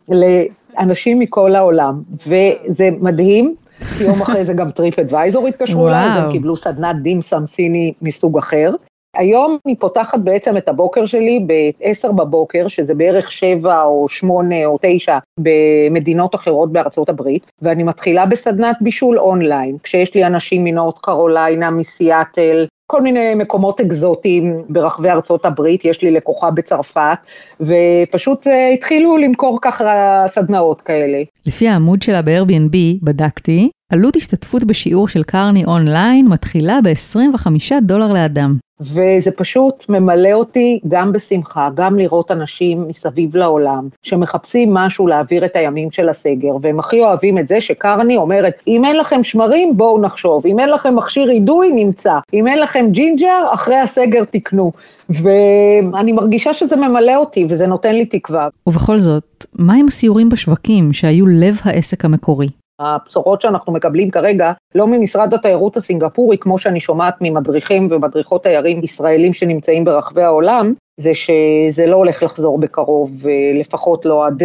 לאנשים 0.08 1.18
מכל 1.18 1.54
העולם. 1.54 2.02
וזה 2.26 2.88
מדהים, 3.00 3.54
יום 4.00 4.22
אחרי 4.22 4.44
זה 4.44 4.52
גם 4.52 4.70
TripAdvisor 4.70 5.46
התקשרו 5.46 5.88
אליי, 5.88 6.10
אז 6.10 6.16
הם 6.16 6.30
קיבלו 6.30 6.56
סדנת 6.56 6.96
dim 7.02 7.24
sum 7.24 7.46
סיני 7.46 7.92
מסוג 8.02 8.38
אחר. 8.38 8.70
היום 9.16 9.58
אני 9.66 9.76
פותחת 9.76 10.18
בעצם 10.18 10.56
את 10.56 10.68
הבוקר 10.68 11.06
שלי 11.06 11.44
ב-10 11.46 12.12
בבוקר, 12.12 12.68
שזה 12.68 12.94
בערך 12.94 13.32
7 13.32 13.82
או 13.82 14.08
8 14.08 14.66
או 14.66 14.78
9 14.82 15.18
במדינות 15.40 16.34
אחרות 16.34 16.72
בארצות 16.72 17.08
הברית, 17.08 17.46
ואני 17.62 17.82
מתחילה 17.82 18.26
בסדנת 18.26 18.76
בישול 18.80 19.18
אונליין, 19.18 19.76
כשיש 19.82 20.14
לי 20.14 20.24
אנשים 20.24 20.64
מנורת 20.64 20.98
קרוליינה, 20.98 21.70
מסיאטל, 21.70 22.66
כל 22.86 23.02
מיני 23.02 23.34
מקומות 23.34 23.80
אקזוטיים 23.80 24.62
ברחבי 24.68 25.10
ארצות 25.10 25.46
הברית, 25.46 25.84
יש 25.84 26.02
לי 26.02 26.10
לקוחה 26.10 26.50
בצרפת, 26.50 27.18
ופשוט 27.60 28.46
אה, 28.46 28.68
התחילו 28.68 29.16
למכור 29.16 29.58
ככה 29.62 30.24
סדנאות 30.26 30.80
כאלה. 30.80 31.22
לפי 31.46 31.68
העמוד 31.68 32.02
שלה 32.02 32.22
ב-Airbnb, 32.22 32.76
בדקתי, 33.02 33.70
עלות 33.92 34.16
השתתפות 34.16 34.64
בשיעור 34.64 35.08
של 35.08 35.22
קרני 35.22 35.64
אונליין 35.64 36.28
מתחילה 36.28 36.78
ב-25 36.84 37.72
דולר 37.82 38.12
לאדם. 38.12 38.65
וזה 38.80 39.30
פשוט 39.36 39.84
ממלא 39.88 40.32
אותי 40.32 40.80
גם 40.88 41.12
בשמחה, 41.12 41.68
גם 41.74 41.98
לראות 41.98 42.30
אנשים 42.30 42.88
מסביב 42.88 43.36
לעולם 43.36 43.88
שמחפשים 44.02 44.74
משהו 44.74 45.06
להעביר 45.06 45.44
את 45.44 45.56
הימים 45.56 45.90
של 45.90 46.08
הסגר, 46.08 46.52
והם 46.62 46.78
הכי 46.78 47.00
אוהבים 47.00 47.38
את 47.38 47.48
זה 47.48 47.60
שקרני 47.60 48.16
אומרת, 48.16 48.62
אם 48.66 48.84
אין 48.84 48.96
לכם 48.96 49.22
שמרים, 49.22 49.76
בואו 49.76 50.00
נחשוב, 50.00 50.46
אם 50.46 50.58
אין 50.58 50.70
לכם 50.70 50.96
מכשיר 50.96 51.30
אידוי, 51.30 51.70
נמצא, 51.74 52.18
אם 52.34 52.46
אין 52.46 52.58
לכם 52.58 52.86
ג'ינג'ר, 52.90 53.46
אחרי 53.50 53.76
הסגר 53.76 54.24
תקנו. 54.24 54.72
ואני 55.08 56.12
מרגישה 56.12 56.52
שזה 56.52 56.76
ממלא 56.76 57.16
אותי 57.16 57.46
וזה 57.48 57.66
נותן 57.66 57.94
לי 57.94 58.06
תקווה. 58.06 58.48
ובכל 58.66 58.98
זאת, 58.98 59.46
מה 59.58 59.74
עם 59.74 59.86
הסיורים 59.86 60.28
בשווקים 60.28 60.92
שהיו 60.92 61.26
לב 61.26 61.60
העסק 61.64 62.04
המקורי? 62.04 62.46
הבשורות 62.80 63.40
שאנחנו 63.40 63.72
מקבלים 63.72 64.10
כרגע, 64.10 64.52
לא 64.74 64.86
ממשרד 64.86 65.34
התיירות 65.34 65.76
הסינגפורי, 65.76 66.38
כמו 66.38 66.58
שאני 66.58 66.80
שומעת 66.80 67.14
ממדריכים 67.20 67.88
ומדריכות 67.90 68.42
תיירים 68.42 68.82
ישראלים 68.82 69.32
שנמצאים 69.32 69.84
ברחבי 69.84 70.22
העולם, 70.22 70.72
זה 71.00 71.14
שזה 71.14 71.86
לא 71.86 71.96
הולך 71.96 72.22
לחזור 72.22 72.58
בקרוב, 72.58 73.10
לפחות 73.54 74.04
לא 74.04 74.26
עד 74.26 74.42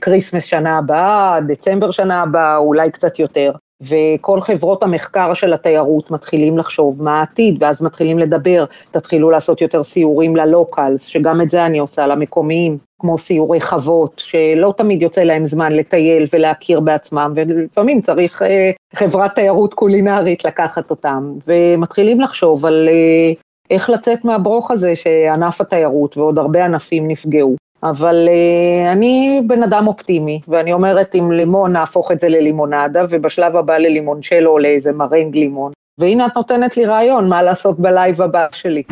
Christmas 0.00 0.44
שנה 0.44 0.78
הבאה, 0.78 1.38
דצמבר 1.46 1.90
שנה 1.90 2.22
הבאה, 2.22 2.56
אולי 2.56 2.90
קצת 2.90 3.18
יותר. 3.18 3.52
וכל 3.82 4.40
חברות 4.40 4.82
המחקר 4.82 5.34
של 5.34 5.52
התיירות 5.52 6.10
מתחילים 6.10 6.58
לחשוב 6.58 7.02
מה 7.02 7.18
העתיד, 7.18 7.62
ואז 7.62 7.82
מתחילים 7.82 8.18
לדבר, 8.18 8.64
תתחילו 8.90 9.30
לעשות 9.30 9.60
יותר 9.60 9.82
סיורים 9.82 10.36
ללוקלס, 10.36 11.04
שגם 11.04 11.40
את 11.40 11.50
זה 11.50 11.66
אני 11.66 11.78
עושה, 11.78 12.06
למקומיים, 12.06 12.78
כמו 13.02 13.18
סיורי 13.18 13.60
חוות, 13.60 14.22
שלא 14.24 14.74
תמיד 14.76 15.02
יוצא 15.02 15.22
להם 15.22 15.44
זמן 15.44 15.72
לטייל 15.72 16.24
ולהכיר 16.32 16.80
בעצמם, 16.80 17.32
ולפעמים 17.34 18.00
צריך 18.00 18.42
אה, 18.42 18.70
חברת 18.94 19.34
תיירות 19.34 19.74
קולינרית 19.74 20.44
לקחת 20.44 20.90
אותם, 20.90 21.32
ומתחילים 21.46 22.20
לחשוב 22.20 22.66
על 22.66 22.88
אה, 22.88 23.32
איך 23.70 23.90
לצאת 23.90 24.24
מהברוך 24.24 24.70
הזה 24.70 24.96
שענף 24.96 25.60
התיירות 25.60 26.16
ועוד 26.16 26.38
הרבה 26.38 26.64
ענפים 26.64 27.08
נפגעו. 27.08 27.56
אבל 27.82 28.28
uh, 28.28 28.92
אני 28.92 29.42
בן 29.46 29.62
אדם 29.62 29.86
אופטימי, 29.86 30.40
ואני 30.48 30.72
אומרת, 30.72 31.14
עם 31.14 31.32
לימון 31.32 31.72
נהפוך 31.72 32.12
את 32.12 32.20
זה 32.20 32.28
ללימונדה, 32.28 33.04
ובשלב 33.10 33.56
הבא 33.56 33.78
ללימונצ'לו 33.78 34.50
או 34.50 34.58
לאיזה 34.58 34.92
מרנג 34.92 35.36
לימון. 35.36 35.72
והנה 35.98 36.26
את 36.26 36.36
נותנת 36.36 36.76
לי 36.76 36.84
רעיון 36.84 37.28
מה 37.28 37.42
לעשות 37.42 37.80
בלייב 37.80 38.22
הבא 38.22 38.46
שלי. 38.52 38.82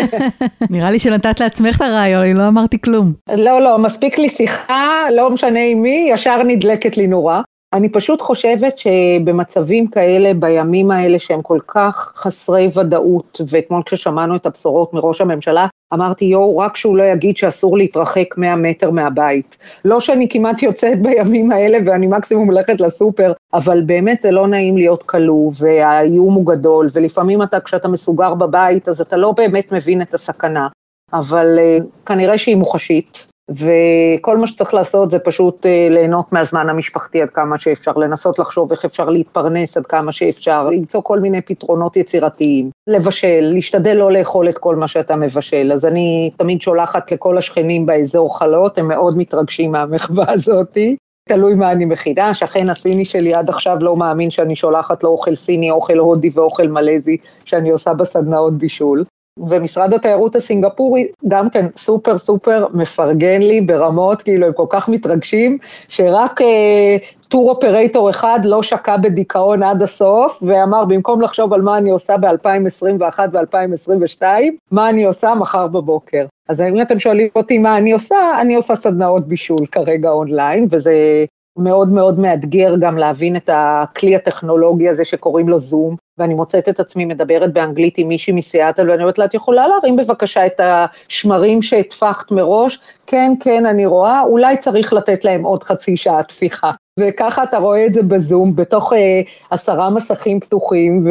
נראה 0.70 0.90
לי 0.90 0.98
שנתת 0.98 1.40
לעצמך 1.40 1.76
את 1.76 1.80
הרעיון, 1.80 2.22
אני 2.22 2.34
לא 2.34 2.48
אמרתי 2.48 2.80
כלום. 2.80 3.12
לא, 3.36 3.62
לא, 3.62 3.78
מספיק 3.78 4.18
לי 4.18 4.28
שיחה, 4.28 5.06
לא 5.16 5.30
משנה 5.30 5.60
עם 5.60 5.82
מי, 5.82 6.08
ישר 6.12 6.42
נדלקת 6.42 6.96
לי 6.96 7.06
נורה. 7.06 7.42
אני 7.72 7.88
פשוט 7.88 8.22
חושבת 8.22 8.78
שבמצבים 8.78 9.86
כאלה, 9.86 10.34
בימים 10.34 10.90
האלה 10.90 11.18
שהם 11.18 11.42
כל 11.42 11.58
כך 11.66 12.12
חסרי 12.16 12.68
ודאות, 12.74 13.40
ואתמול 13.48 13.82
כששמענו 13.86 14.36
את 14.36 14.46
הבשורות 14.46 14.94
מראש 14.94 15.20
הממשלה, 15.20 15.66
אמרתי, 15.94 16.24
יואו, 16.24 16.58
רק 16.58 16.76
שהוא 16.76 16.96
לא 16.96 17.02
יגיד 17.02 17.36
שאסור 17.36 17.78
להתרחק 17.78 18.36
100 18.36 18.56
מטר 18.56 18.90
מהבית. 18.90 19.56
לא 19.84 20.00
שאני 20.00 20.28
כמעט 20.28 20.62
יוצאת 20.62 21.02
בימים 21.02 21.52
האלה 21.52 21.78
ואני 21.86 22.06
מקסימום 22.06 22.46
הולכת 22.46 22.80
לסופר, 22.80 23.32
אבל 23.54 23.80
באמת 23.80 24.20
זה 24.20 24.30
לא 24.30 24.46
נעים 24.46 24.76
להיות 24.76 25.02
כלוא, 25.02 25.52
והאיום 25.58 26.34
הוא 26.34 26.46
גדול, 26.46 26.88
ולפעמים 26.92 27.42
אתה, 27.42 27.60
כשאתה 27.60 27.88
מסוגר 27.88 28.34
בבית, 28.34 28.88
אז 28.88 29.00
אתה 29.00 29.16
לא 29.16 29.32
באמת 29.32 29.72
מבין 29.72 30.02
את 30.02 30.14
הסכנה. 30.14 30.68
אבל 31.12 31.58
uh, 31.58 31.84
כנראה 32.06 32.38
שהיא 32.38 32.56
מוחשית, 32.56 33.27
וכל 33.50 34.36
מה 34.36 34.46
שצריך 34.46 34.74
לעשות 34.74 35.10
זה 35.10 35.18
פשוט 35.18 35.66
אה, 35.66 35.88
ליהנות 35.90 36.32
מהזמן 36.32 36.68
המשפחתי 36.68 37.22
עד 37.22 37.30
כמה 37.30 37.58
שאפשר, 37.58 37.92
לנסות 37.92 38.38
לחשוב 38.38 38.72
איך 38.72 38.84
אפשר 38.84 39.10
להתפרנס 39.10 39.76
עד 39.76 39.86
כמה 39.86 40.12
שאפשר, 40.12 40.68
למצוא 40.70 41.02
כל 41.02 41.20
מיני 41.20 41.40
פתרונות 41.40 41.96
יצירתיים, 41.96 42.70
לבשל, 42.86 43.40
להשתדל 43.40 43.94
לא 43.94 44.12
לאכול 44.12 44.48
את 44.48 44.58
כל 44.58 44.76
מה 44.76 44.88
שאתה 44.88 45.16
מבשל. 45.16 45.72
אז 45.72 45.84
אני 45.84 46.30
תמיד 46.36 46.62
שולחת 46.62 47.12
לכל 47.12 47.38
השכנים 47.38 47.86
באזור 47.86 48.38
חלות, 48.38 48.78
הם 48.78 48.88
מאוד 48.88 49.16
מתרגשים 49.16 49.72
מהמחווה 49.72 50.32
הזאתי. 50.32 50.96
תלוי 51.28 51.54
מה 51.54 51.72
אני 51.72 51.84
מכינה, 51.84 52.28
השכן 52.28 52.70
הסיני 52.70 53.04
שלי 53.04 53.34
עד 53.34 53.48
עכשיו 53.48 53.76
לא 53.80 53.96
מאמין 53.96 54.30
שאני 54.30 54.56
שולחת 54.56 55.04
לו 55.04 55.10
אוכל 55.10 55.34
סיני, 55.34 55.70
אוכל 55.70 55.98
הודי 55.98 56.30
ואוכל 56.34 56.68
מלזי 56.68 57.16
שאני 57.44 57.70
עושה 57.70 57.94
בסדנאות 57.94 58.58
בישול. 58.58 59.04
ומשרד 59.48 59.94
התיירות 59.94 60.36
הסינגפורי 60.36 61.06
גם 61.28 61.50
כן 61.50 61.66
סופר 61.76 62.18
סופר 62.18 62.66
מפרגן 62.74 63.42
לי 63.42 63.60
ברמות, 63.60 64.22
כאילו 64.22 64.46
הם 64.46 64.52
כל 64.52 64.66
כך 64.70 64.88
מתרגשים, 64.88 65.58
שרק 65.88 66.42
אה, 66.42 66.96
טור 67.28 67.50
אופרטור 67.50 68.10
אחד 68.10 68.40
לא 68.44 68.62
שקע 68.62 68.96
בדיכאון 68.96 69.62
עד 69.62 69.82
הסוף, 69.82 70.42
ואמר 70.42 70.84
במקום 70.84 71.20
לחשוב 71.20 71.52
על 71.52 71.62
מה 71.62 71.78
אני 71.78 71.90
עושה 71.90 72.16
ב-2021 72.16 73.18
ו-2022, 73.32 74.22
מה 74.70 74.90
אני 74.90 75.04
עושה 75.04 75.34
מחר 75.34 75.66
בבוקר. 75.66 76.26
אז 76.48 76.60
אם 76.60 76.82
אתם 76.82 76.98
שואלים 76.98 77.28
אותי 77.36 77.58
מה 77.58 77.78
אני 77.78 77.92
עושה, 77.92 78.16
אני 78.40 78.54
עושה 78.54 78.74
סדנאות 78.74 79.28
בישול 79.28 79.66
כרגע 79.66 80.10
אונליין, 80.10 80.66
וזה 80.70 81.24
מאוד 81.58 81.88
מאוד 81.88 82.18
מאתגר 82.18 82.74
גם 82.80 82.98
להבין 82.98 83.36
את 83.36 83.50
הכלי 83.52 84.16
הטכנולוגי 84.16 84.88
הזה 84.88 85.04
שקוראים 85.04 85.48
לו 85.48 85.58
זום, 85.58 85.96
ואני 86.18 86.34
מוצאת 86.34 86.68
את 86.68 86.80
עצמי 86.80 87.04
מדברת 87.04 87.52
באנגלית 87.52 87.98
עם 87.98 88.08
מישהי 88.08 88.32
מסיאטל, 88.32 88.90
ואני 88.90 89.02
אומרת 89.02 89.18
לה, 89.18 89.24
את 89.24 89.34
יכולה 89.34 89.68
להרים 89.68 89.96
בבקשה 89.96 90.46
את 90.46 90.60
השמרים 90.60 91.62
שהטפחת 91.62 92.30
מראש? 92.30 92.78
כן, 93.06 93.32
כן, 93.40 93.66
אני 93.66 93.86
רואה, 93.86 94.22
אולי 94.22 94.56
צריך 94.56 94.92
לתת 94.92 95.24
להם 95.24 95.42
עוד 95.42 95.62
חצי 95.62 95.96
שעה 95.96 96.22
תפיחה. 96.22 96.70
וככה 97.00 97.42
אתה 97.42 97.58
רואה 97.58 97.86
את 97.86 97.94
זה 97.94 98.02
בזום, 98.02 98.56
בתוך 98.56 98.92
אה, 98.92 99.20
עשרה 99.50 99.90
מסכים 99.90 100.40
פתוחים, 100.40 101.06
ו... 101.06 101.10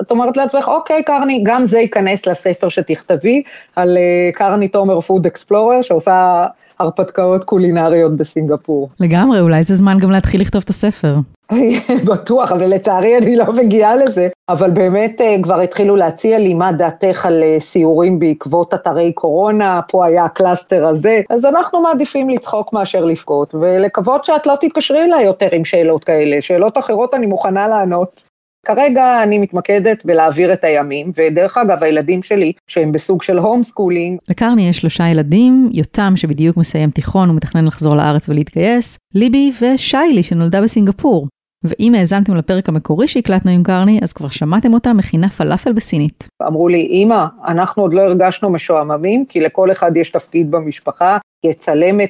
את 0.00 0.10
אומרת 0.10 0.36
לעצמך, 0.36 0.68
אוקיי, 0.68 1.02
קרני, 1.02 1.44
גם 1.46 1.66
זה 1.66 1.78
ייכנס 1.78 2.26
לספר 2.26 2.68
שתכתבי 2.68 3.42
על 3.76 3.96
אה, 3.96 4.36
קרני 4.36 4.68
תומר 4.68 5.00
food 5.00 5.26
explorer, 5.26 5.82
שעושה 5.82 6.46
הרפתקאות 6.78 7.44
קולינריות 7.44 8.16
בסינגפור. 8.16 8.90
לגמרי, 9.00 9.40
אולי 9.40 9.62
זה 9.62 9.74
זמן 9.74 9.98
גם 9.98 10.10
להתחיל 10.10 10.40
לכתוב 10.40 10.62
את 10.64 10.70
הספר. 10.70 11.14
בטוח, 12.10 12.52
אבל 12.52 12.66
לצערי 12.66 13.18
אני 13.18 13.36
לא 13.36 13.52
מגיעה 13.52 13.96
לזה. 13.96 14.28
אבל 14.48 14.70
באמת 14.70 15.20
אה, 15.20 15.42
כבר 15.42 15.60
התחילו 15.60 15.96
להציע 15.96 16.38
לי 16.38 16.54
מה 16.54 16.72
דעתך 16.72 17.26
על 17.26 17.42
אה, 17.42 17.60
סיורים 17.60 18.18
בעקבות 18.18 18.74
אתרי 18.74 19.12
קורונה, 19.12 19.80
פה 19.88 20.06
היה 20.06 20.24
ה 20.24 20.32
cluster 20.32 20.86
הזה, 20.86 21.20
אז 21.30 21.44
אנחנו 21.44 21.80
מעדיפים 21.80 22.30
לצחוק 22.30 22.72
מאשר 22.72 23.04
לבכות, 23.04 23.54
ולקוות 23.54 24.24
שאת 24.24 24.46
לא 24.46 24.54
תתקשרי 24.60 25.04
אליי 25.04 25.24
יותר 25.24 25.48
עם 25.52 25.64
שאלות 25.64 26.04
כאלה, 26.04 26.40
שאלות 26.40 26.78
אחרות 26.78 27.14
אני 27.14 27.26
מוכנה 27.26 27.68
לענות. 27.68 28.34
כרגע 28.64 29.22
אני 29.22 29.38
מתמקדת 29.38 30.04
בלהעביר 30.04 30.52
את 30.52 30.64
הימים, 30.64 31.10
ודרך 31.16 31.58
אגב, 31.58 31.84
הילדים 31.84 32.22
שלי, 32.22 32.52
שהם 32.66 32.92
בסוג 32.92 33.22
של 33.22 33.38
homeschooling. 33.38 34.18
לקרני 34.28 34.68
יש 34.68 34.76
שלושה 34.76 35.08
ילדים, 35.08 35.70
יותם 35.72 36.12
שבדיוק 36.16 36.56
מסיים 36.56 36.90
תיכון 36.90 37.30
ומתכנן 37.30 37.64
לחזור 37.64 37.96
לארץ 37.96 38.28
ולהתגייס, 38.28 38.98
ליבי 39.14 39.52
ושיילי 39.60 40.22
שנולדה 40.22 40.62
בסינגפור. 40.62 41.28
ואם 41.64 41.94
האזנתם 41.94 42.34
לפרק 42.34 42.68
המקורי 42.68 43.08
שהקלטנו 43.08 43.50
עם 43.50 43.62
קרני, 43.62 44.00
אז 44.02 44.12
כבר 44.12 44.28
שמעתם 44.28 44.74
אותה 44.74 44.92
מכינה 44.92 45.30
פלאפל 45.30 45.72
בסינית. 45.72 46.28
אמרו 46.46 46.68
לי, 46.68 46.88
אמא, 46.90 47.24
אנחנו 47.46 47.82
עוד 47.82 47.94
לא 47.94 48.00
הרגשנו 48.00 48.50
משועממים, 48.50 49.26
כי 49.26 49.40
לכל 49.40 49.72
אחד 49.72 49.96
יש 49.96 50.10
תפקיד 50.10 50.50
במשפחה, 50.50 51.18
יש 51.44 51.56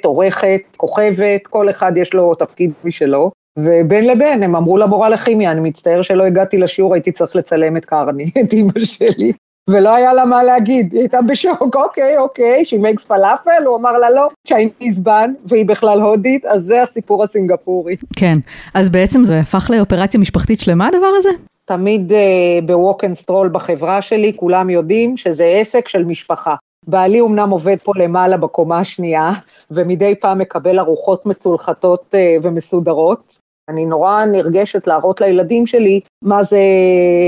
עורכת, 0.05 0.61
כוכבת, 0.77 1.47
כל 1.47 1.71
אחד 1.71 1.93
יש 1.97 2.15
לו 2.15 2.35
תפקיד 2.35 2.73
משלו. 2.85 3.31
ובין 3.59 4.07
לבין 4.07 4.43
הם 4.43 4.57
אמרו 4.57 4.77
למורה 4.77 5.09
לכימיה, 5.09 5.51
אני 5.51 5.61
מצטער 5.61 6.03
שלא 6.03 6.25
הגעתי 6.25 6.59
לשיעור, 6.59 6.95
הייתי 6.95 7.13
צריך 7.13 7.37
לצלם 7.37 7.77
את 7.77 7.85
קרני, 7.85 8.31
את 8.45 8.53
אימא 8.53 8.73
שלי. 8.85 9.33
ולא 9.71 9.95
היה 9.95 10.13
לה 10.13 10.25
מה 10.25 10.43
להגיד, 10.43 10.93
היא 10.93 11.01
הייתה 11.01 11.23
בשוק, 11.23 11.77
אוקיי, 11.77 12.19
אוקיי, 12.19 12.63
she 12.67 12.77
makes 12.77 13.07
פלאפל, 13.07 13.65
הוא 13.67 13.77
אמר 13.77 13.93
לה 13.93 14.11
לא, 14.11 14.29
Chinese 14.47 15.01
bun, 15.01 15.33
והיא 15.45 15.67
בכלל 15.67 16.01
הודית, 16.01 16.45
אז 16.45 16.63
זה 16.63 16.83
הסיפור 16.83 17.25
הסינגפורי. 17.25 17.97
כן, 18.17 18.39
אז 18.75 18.91
בעצם 18.91 19.25
זה 19.25 19.39
הפך 19.39 19.71
לאופרציה 19.71 20.21
משפחתית 20.21 20.61
שלמה 20.61 20.87
הדבר 20.87 21.11
הזה? 21.17 21.29
תמיד 21.65 22.13
אה, 22.13 22.65
ב 22.67 22.76
Wok 22.76 23.05
and 23.05 23.15
Stroll 23.17 23.49
בחברה 23.49 24.03
שלי, 24.03 24.33
כולם 24.37 24.71
יודעים 24.71 25.17
שזה 25.17 25.45
עסק 25.45 25.89
של 25.89 26.05
משפחה. 26.05 26.55
בעלי 26.87 27.21
אמנם 27.21 27.51
עובד 27.51 27.77
פה 27.83 27.93
למעלה 27.97 28.37
בקומה 28.37 28.79
השנייה, 28.79 29.31
ומדי 29.71 30.15
פעם 30.21 30.39
מקבל 30.39 30.79
ארוחות 30.79 31.27
מצולחתות 31.27 32.15
uh, 32.15 32.17
ומסודרות, 32.43 33.39
אני 33.69 33.87
נורא 33.87 34.25
נרגשת 34.25 34.87
להראות 34.87 35.21
לילדים 35.21 35.67
שלי 35.67 36.01
מה 36.23 36.43
זה 36.43 36.61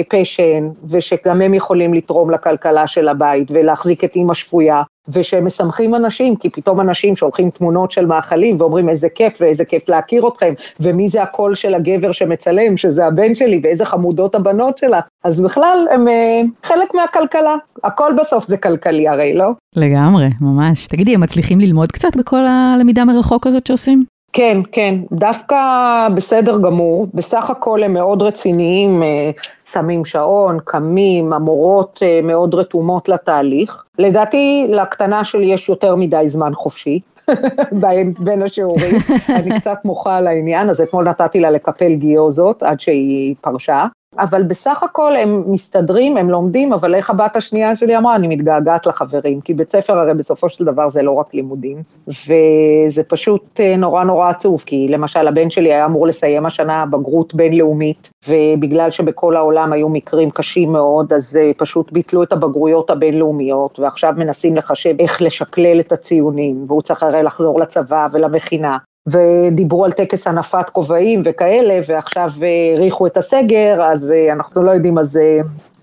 פשן, 0.09 0.68
ושגם 0.88 1.42
הם 1.42 1.55
יכולים 1.55 1.94
לתרום 1.94 2.31
לכלכלה 2.31 2.87
של 2.87 3.09
הבית 3.09 3.49
ולהחזיק 3.51 4.05
את 4.05 4.16
אימא 4.16 4.35
שפויה, 4.35 4.83
ושהם 5.09 5.44
משמחים 5.44 5.94
אנשים, 5.94 6.37
כי 6.37 6.51
פתאום 6.51 6.81
אנשים 6.81 7.16
שולחים 7.16 7.51
תמונות 7.51 7.90
של 7.90 8.07
מאכלים 8.07 8.61
ואומרים 8.61 8.88
איזה 8.88 9.09
כיף 9.09 9.38
ואיזה 9.40 9.64
כיף 9.64 9.88
להכיר 9.88 10.29
אתכם, 10.29 10.55
ומי 10.81 11.09
זה 11.09 11.22
הקול 11.22 11.55
של 11.55 11.75
הגבר 11.75 12.12
שמצלם, 12.12 12.77
שזה 12.77 13.07
הבן 13.07 13.35
שלי, 13.35 13.61
ואיזה 13.64 13.85
חמודות 13.85 14.35
הבנות 14.35 14.79
שלך. 14.79 15.05
אז 15.25 15.40
בכלל, 15.40 15.87
הם 15.90 16.09
uh, 16.09 16.68
חלק 16.68 16.94
מהכלכלה. 16.94 17.55
הכל 17.85 18.12
בסוף 18.20 18.44
זה 18.44 18.57
כלכלי 18.57 19.09
הרי, 19.09 19.35
לא? 19.35 19.51
לגמרי, 19.77 20.29
ממש. 20.40 20.87
תגידי, 20.87 21.14
הם 21.14 21.20
מצליחים 21.20 21.61
ללמוד 21.61 21.92
קצת 21.92 22.16
בכל 22.16 22.46
הלמידה 22.46 23.05
מרחוק 23.05 23.46
הזאת 23.46 23.66
שעושים? 23.66 24.16
כן, 24.33 24.61
כן, 24.73 24.95
דווקא 25.12 25.57
בסדר 26.15 26.59
גמור, 26.59 27.07
בסך 27.15 27.51
הכל 27.51 27.83
הם 27.83 27.95
מאוד 27.95 28.23
רציניים, 28.23 29.03
אה, 29.03 29.31
שמים 29.73 30.05
שעון, 30.05 30.59
קמים, 30.65 31.33
המורות 31.33 32.01
אה, 32.03 32.21
מאוד 32.23 32.55
רתומות 32.55 33.09
לתהליך. 33.09 33.85
לדעתי, 33.99 34.67
לקטנה 34.71 35.25
שלי 35.25 35.47
יש 35.47 35.69
יותר 35.69 35.97
מדי 35.97 36.25
זמן 36.29 36.55
חופשי. 36.55 37.01
בין 38.19 38.43
השיעורים, 38.43 38.97
אני 39.37 39.61
קצת 39.61 39.79
מוחה 39.85 40.17
על 40.17 40.27
העניין, 40.27 40.71
אז 40.71 40.81
אתמול 40.81 41.09
נתתי 41.09 41.41
לה 41.41 41.51
לקפל 41.51 41.95
גיוזות 41.95 42.62
עד 42.62 42.81
שהיא 42.81 43.35
פרשה, 43.41 43.87
אבל 44.19 44.43
בסך 44.43 44.83
הכל 44.83 45.17
הם 45.17 45.43
מסתדרים, 45.47 46.17
הם 46.17 46.31
לומדים, 46.31 46.73
אבל 46.73 46.95
איך 46.95 47.11
הבת 47.11 47.37
השנייה 47.37 47.77
שלי 47.77 47.97
אמרה, 47.97 48.17
אני 48.17 48.29
מתגעגעת 48.29 48.87
לחברים, 48.87 49.41
כי 49.41 49.55
בית 49.55 49.71
ספר 49.71 49.99
הרי 49.99 50.15
בסופו 50.15 50.49
של 50.49 50.65
דבר 50.65 50.89
זה 50.89 51.03
לא 51.03 51.13
רק 51.13 51.35
לימודים, 51.35 51.83
וזה 52.09 53.03
פשוט 53.09 53.61
אה, 53.61 53.77
נורא 53.77 54.05
נורא 54.05 54.29
עצוב, 54.29 54.63
כי 54.67 54.89
למשל 54.89 55.29
הבן 55.29 55.51
שלי 55.51 55.73
היה 55.73 55.85
אמור 55.85 56.07
לסיים 56.07 56.47
השנה 56.47 56.87
בגרות 56.87 57.35
בינלאומית, 57.35 58.11
ובגלל 58.29 58.91
שבכל 58.91 59.37
העולם 59.37 59.73
היו 59.73 59.89
מקרים 59.89 60.31
קשים 60.31 60.73
מאוד, 60.73 61.13
אז 61.13 61.37
אה, 61.37 61.51
פשוט 61.57 61.93
ביטלו 61.93 62.23
את 62.23 62.33
הבגרויות 62.33 62.91
הבינלאומיות, 62.91 63.79
ועכשיו 63.79 64.15
מנסים 64.17 64.57
לחשב 64.57 64.95
איך 64.99 65.23
לשקלל 65.23 65.81
את 65.81 65.93
הציונים, 65.93 66.65
והוא 66.69 66.83
צריך 66.83 67.03
הרי 67.03 67.23
לחזור 67.23 67.61
לצבא 67.61 68.09
ולמכינה, 68.13 68.79
ודיברו 69.07 69.85
על 69.85 69.92
טקס 69.92 70.27
הנפת 70.27 70.71
כובעים 70.71 71.23
וכאלה, 71.25 71.81
ועכשיו 71.88 72.31
האריכו 72.42 73.07
את 73.07 73.16
הסגר, 73.16 73.83
אז 73.83 74.11
אה, 74.11 74.33
אנחנו 74.33 74.62
לא 74.62 74.71
יודעים 74.71 74.99
אז 74.99 75.16
אה, 75.16 75.40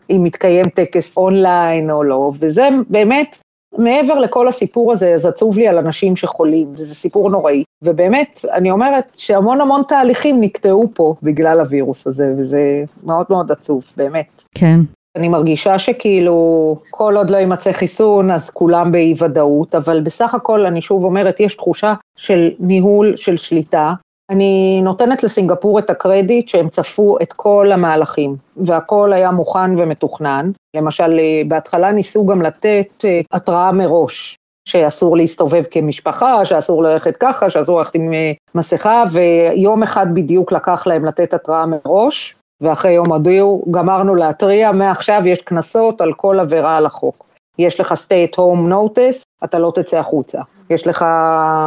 אם 0.10 0.22
מתקיים 0.24 0.66
טקס 0.66 1.18
אונליין 1.18 1.92
או 1.92 2.04
לא, 2.04 2.32
וזה 2.40 2.70
באמת, 2.90 3.38
מעבר 3.78 4.20
לכל 4.20 4.48
הסיפור 4.48 4.92
הזה, 4.92 5.14
אז 5.14 5.26
עצוב 5.26 5.58
לי 5.58 5.68
על 5.68 5.78
אנשים 5.78 6.16
שחולים, 6.16 6.68
וזה 6.74 6.96
סיפור 6.96 7.30
נוראי, 7.30 7.64
ובאמת, 7.82 8.40
אני 8.54 8.72
אומרת 8.72 9.06
שהמון 9.18 9.62
המון 9.62 9.82
תהליכים 9.88 10.42
נקטעו 10.42 10.92
פה 10.94 11.16
בגלל 11.24 11.60
הווירוס 11.60 12.08
הזה, 12.08 12.34
וזה 12.38 12.84
מאוד 13.04 13.26
מאוד 13.30 13.52
עצוב, 13.52 13.84
באמת. 13.98 14.44
כן, 14.56 14.80
אני 15.16 15.30
מרגישה 15.30 15.80
שכאילו, 15.80 16.76
כל 16.90 17.18
עוד 17.18 17.30
לא 17.30 17.38
יימצא 17.38 17.72
חיסון, 17.72 18.32
אז 18.32 18.50
כולם 18.50 18.92
באי 18.92 19.14
ודאות, 19.18 19.76
אבל 19.76 20.02
בסך 20.02 20.36
הכל, 20.36 20.66
אני 20.66 20.82
שוב 20.82 21.04
אומרת, 21.04 21.40
יש 21.40 21.56
תחושה 21.56 21.94
של 22.18 22.52
ניהול, 22.60 23.18
של 23.18 23.38
שליטה. 23.38 23.94
אני 24.30 24.82
נותנת 24.84 25.24
לסינגפור 25.24 25.80
את 25.80 25.90
הקרדיט 25.90 26.50
שהם 26.50 26.70
צפו 26.70 27.18
את 27.22 27.34
כל 27.34 27.72
המהלכים, 27.72 28.36
והכל 28.58 29.14
היה 29.14 29.32
מוכן 29.32 29.80
ומתוכנן. 29.80 30.52
למשל, 30.76 31.20
בהתחלה 31.48 31.92
ניסו 31.92 32.26
גם 32.26 32.42
לתת 32.42 33.06
אה, 33.06 33.22
התראה 33.32 33.72
מראש, 33.72 34.36
שאסור 34.68 35.18
להסתובב 35.18 35.64
כמשפחה, 35.72 36.46
שאסור 36.46 36.84
ללכת 36.84 37.16
ככה, 37.20 37.50
שאסור 37.50 37.78
ללכת 37.78 37.96
עם 37.96 38.14
אה, 38.14 38.32
מסכה, 38.56 39.04
ויום 39.12 39.84
אחד 39.84 40.08
בדיוק 40.14 40.52
לקח 40.52 40.88
להם 40.88 41.06
לתת 41.06 41.34
התראה 41.34 41.66
מראש, 41.66 42.36
ואחרי 42.64 42.92
יום 42.92 43.12
הודיעו, 43.12 43.66
גמרנו 43.72 44.16
להתריע, 44.16 44.72
מעכשיו 44.72 45.22
יש 45.26 45.42
קנסות 45.42 46.02
על 46.02 46.14
כל 46.14 46.40
עבירה 46.40 46.78
על 46.78 46.86
החוק. 46.86 47.26
יש 47.60 47.80
לך 47.80 47.92
stay 47.92 48.32
at 48.32 48.36
home 48.36 48.72
notice, 48.72 49.24
אתה 49.44 49.60
לא 49.60 49.72
תצא 49.76 49.98
החוצה. 49.98 50.40
יש 50.70 50.88
לך 50.88 51.06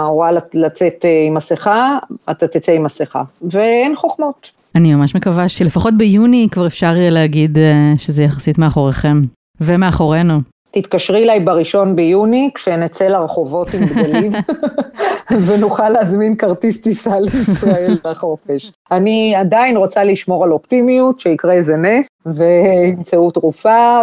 הוראה 0.07 0.31
לצאת 0.55 1.05
אה, 1.05 1.25
עם 1.27 1.35
מסכה, 1.35 1.99
אתה 2.31 2.49
תצא 2.49 2.73
עם 2.73 2.83
מסכה. 2.83 3.23
ואין 3.43 3.97
חוכמות. 3.97 4.51
אני 4.75 4.95
ממש 4.95 5.15
מקווה 5.15 5.49
שלפחות 5.49 5.95
ביוני 5.95 6.49
כבר 6.51 6.67
אפשר 6.67 6.97
יהיה 6.97 7.11
להגיד 7.11 7.59
אה, 7.59 7.93
שזה 7.99 8.23
יחסית 8.23 8.59
מאחוריכם. 8.59 9.23
ומאחורינו. 9.61 10.41
תתקשרי 10.81 11.23
אליי 11.23 11.41
בראשון 11.41 11.97
ביוני, 11.97 12.51
כשנצא 12.55 13.09
לרחובות 13.09 13.69
עם 13.75 13.87
גדלים, 13.87 14.33
ונוכל 15.47 15.89
להזמין 15.89 16.37
כרטיס 16.37 16.81
טיסה 16.81 17.21
לישראל 17.21 17.99
לחופש. 18.05 18.73
אני 18.91 19.35
עדיין 19.37 19.77
רוצה 19.77 20.05
לשמור 20.05 20.45
על 20.45 20.53
אופטימיות, 20.53 21.21
שיקרה 21.21 21.53
איזה 21.53 21.77
נס, 21.77 22.07
וימצאו 22.27 23.31
תרופה, 23.31 24.01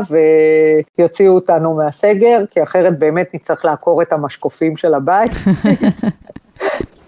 ויוציאו 0.97 1.33
אותנו 1.33 1.73
מהסגר, 1.73 2.43
כי 2.51 2.63
אחרת 2.63 2.99
באמת 2.99 3.33
נצטרך 3.33 3.65
לעקור 3.65 4.01
את 4.01 4.13
המשקופים 4.13 4.77
של 4.77 4.93
הבית. 4.93 5.31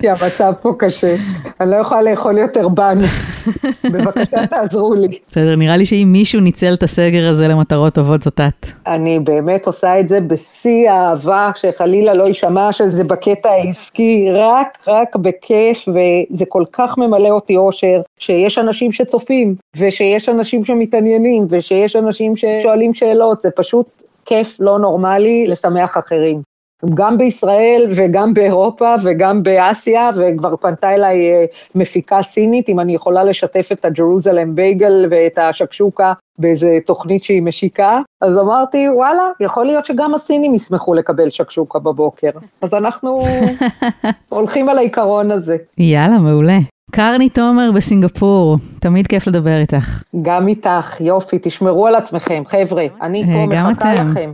כי 0.05 0.09
המצב 0.09 0.53
פה 0.61 0.73
קשה. 0.79 1.15
אני 1.59 1.71
לא 1.71 1.75
יכולה 1.75 2.01
לאכול 2.01 2.37
יותר 2.37 2.67
בן. 2.67 2.97
בבקשה 3.93 4.47
תעזרו 4.47 4.93
לי. 4.93 5.19
בסדר, 5.27 5.55
נראה 5.55 5.77
לי 5.77 5.85
שאם 5.85 6.09
מישהו 6.11 6.41
ניצל 6.41 6.73
את 6.73 6.83
הסגר 6.83 7.29
הזה 7.29 7.47
למטרות 7.47 7.93
טובות 7.93 8.21
זאת 8.21 8.39
את. 8.39 8.65
אני 8.87 9.19
באמת 9.19 9.65
עושה 9.65 9.99
את 9.99 10.09
זה 10.09 10.21
בשיא 10.21 10.91
האהבה, 10.91 11.51
שחלילה 11.55 12.13
לא 12.13 12.23
יישמע 12.23 12.71
שזה 12.71 13.03
בקטע 13.03 13.49
העסקי, 13.49 14.31
רק, 14.33 14.77
רק 14.87 15.15
בכיף, 15.15 15.85
וזה 15.87 16.45
כל 16.49 16.63
כך 16.73 16.97
ממלא 16.97 17.29
אותי 17.29 17.57
אושר, 17.57 18.01
שיש 18.19 18.57
אנשים 18.57 18.91
שצופים, 18.91 19.55
ושיש 19.77 20.29
אנשים 20.29 20.65
שמתעניינים, 20.65 21.47
ושיש 21.49 21.95
אנשים 21.95 22.35
ששואלים 22.35 22.93
שאלות, 22.93 23.41
זה 23.41 23.49
פשוט 23.55 23.85
כיף 24.25 24.57
לא 24.59 24.79
נורמלי 24.79 25.47
לשמח 25.47 25.97
אחרים. 25.97 26.54
גם 26.93 27.17
בישראל 27.17 27.87
וגם 27.95 28.33
באירופה 28.33 28.95
וגם 29.03 29.43
באסיה, 29.43 30.09
וכבר 30.15 30.55
פנתה 30.55 30.93
אליי 30.93 31.29
אה, 31.29 31.45
מפיקה 31.75 32.21
סינית, 32.21 32.69
אם 32.69 32.79
אני 32.79 32.95
יכולה 32.95 33.23
לשתף 33.23 33.69
את 33.71 33.85
הג'רוזלם 33.85 34.55
בייגל 34.55 35.05
ואת 35.11 35.37
השקשוקה 35.37 36.13
באיזה 36.39 36.77
תוכנית 36.85 37.23
שהיא 37.23 37.41
משיקה, 37.41 37.99
אז 38.21 38.37
אמרתי, 38.37 38.89
וואלה, 38.89 39.23
יכול 39.39 39.65
להיות 39.65 39.85
שגם 39.85 40.13
הסינים 40.13 40.53
ישמחו 40.53 40.93
לקבל 40.93 41.29
שקשוקה 41.29 41.79
בבוקר. 41.79 42.29
אז 42.61 42.73
אנחנו 42.73 43.25
הולכים 44.29 44.69
על 44.69 44.77
העיקרון 44.77 45.31
הזה. 45.31 45.57
יאללה, 45.77 46.19
מעולה. 46.19 46.57
קרני 46.91 47.29
תומר 47.29 47.71
בסינגפור, 47.75 48.57
תמיד 48.79 49.07
כיף 49.07 49.27
לדבר 49.27 49.59
איתך. 49.59 50.03
גם 50.21 50.47
איתך, 50.47 51.01
יופי, 51.01 51.37
תשמרו 51.41 51.87
על 51.87 51.95
עצמכם, 51.95 52.43
חבר'ה, 52.45 52.85
אני 53.01 53.23
אה, 53.23 53.27
פה 53.27 53.55
גם 53.55 53.71
מחכה. 53.71 53.93
לכם. 53.93 54.31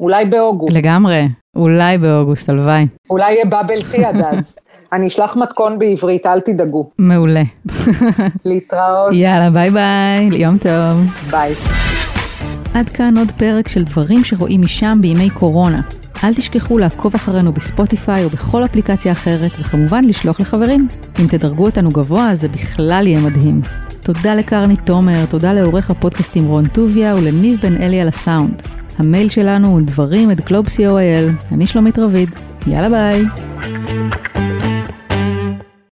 אולי 0.00 0.24
באוגוסט. 0.24 0.76
לגמרי, 0.76 1.26
אולי 1.56 1.98
באוגוסט, 1.98 2.48
הלוואי. 2.48 2.86
אולי 3.10 3.32
יהיה 3.32 3.44
טי 3.90 4.04
עד 4.04 4.16
אז. 4.16 4.56
אני 4.92 5.06
אשלח 5.06 5.36
מתכון 5.36 5.78
בעברית, 5.78 6.26
אל 6.26 6.40
תדאגו. 6.40 6.90
מעולה. 6.98 7.42
להתראות, 8.44 9.12
יאללה, 9.12 9.50
ביי 9.50 9.70
ביי, 9.70 10.28
יום 10.32 10.58
טוב. 10.58 11.30
ביי. 11.30 11.54
עד 12.74 12.88
כאן 12.88 13.18
עוד 13.18 13.30
פרק 13.30 13.68
של 13.68 13.84
דברים 13.84 14.24
שרואים 14.24 14.60
משם 14.60 14.98
בימי 15.00 15.30
קורונה. 15.30 15.80
אל 16.24 16.34
תשכחו 16.34 16.78
לעקוב 16.78 17.14
אחרינו 17.14 17.52
בספוטיפיי 17.52 18.24
או 18.24 18.28
בכל 18.28 18.64
אפליקציה 18.64 19.12
אחרת, 19.12 19.50
וכמובן 19.60 20.04
לשלוח 20.04 20.40
לחברים. 20.40 20.88
אם 21.20 21.26
תדרגו 21.26 21.66
אותנו 21.66 21.90
גבוה, 21.90 22.34
זה 22.34 22.48
בכלל 22.48 23.06
יהיה 23.06 23.20
מדהים. 23.20 23.60
תודה 24.02 24.34
לקרני 24.34 24.76
תומר, 24.86 25.26
תודה 25.30 25.52
לעורך 25.52 25.90
הפודקאסטים 25.90 26.44
רון 26.44 26.64
טוביה 26.68 27.14
ולניב 27.14 27.60
בן 27.60 27.76
אלי 27.82 28.00
על 28.00 28.08
הסאונד. 28.08 28.62
המייל 28.98 29.30
שלנו 29.30 29.68
הוא 29.68 29.80
דברים 29.80 30.30
את 30.30 30.40
גלובס.co.il. 30.40 31.54
אני 31.54 31.66
שלומית 31.66 31.98
רביד, 31.98 32.28
יאללה 32.66 32.88
ביי. 32.88 33.22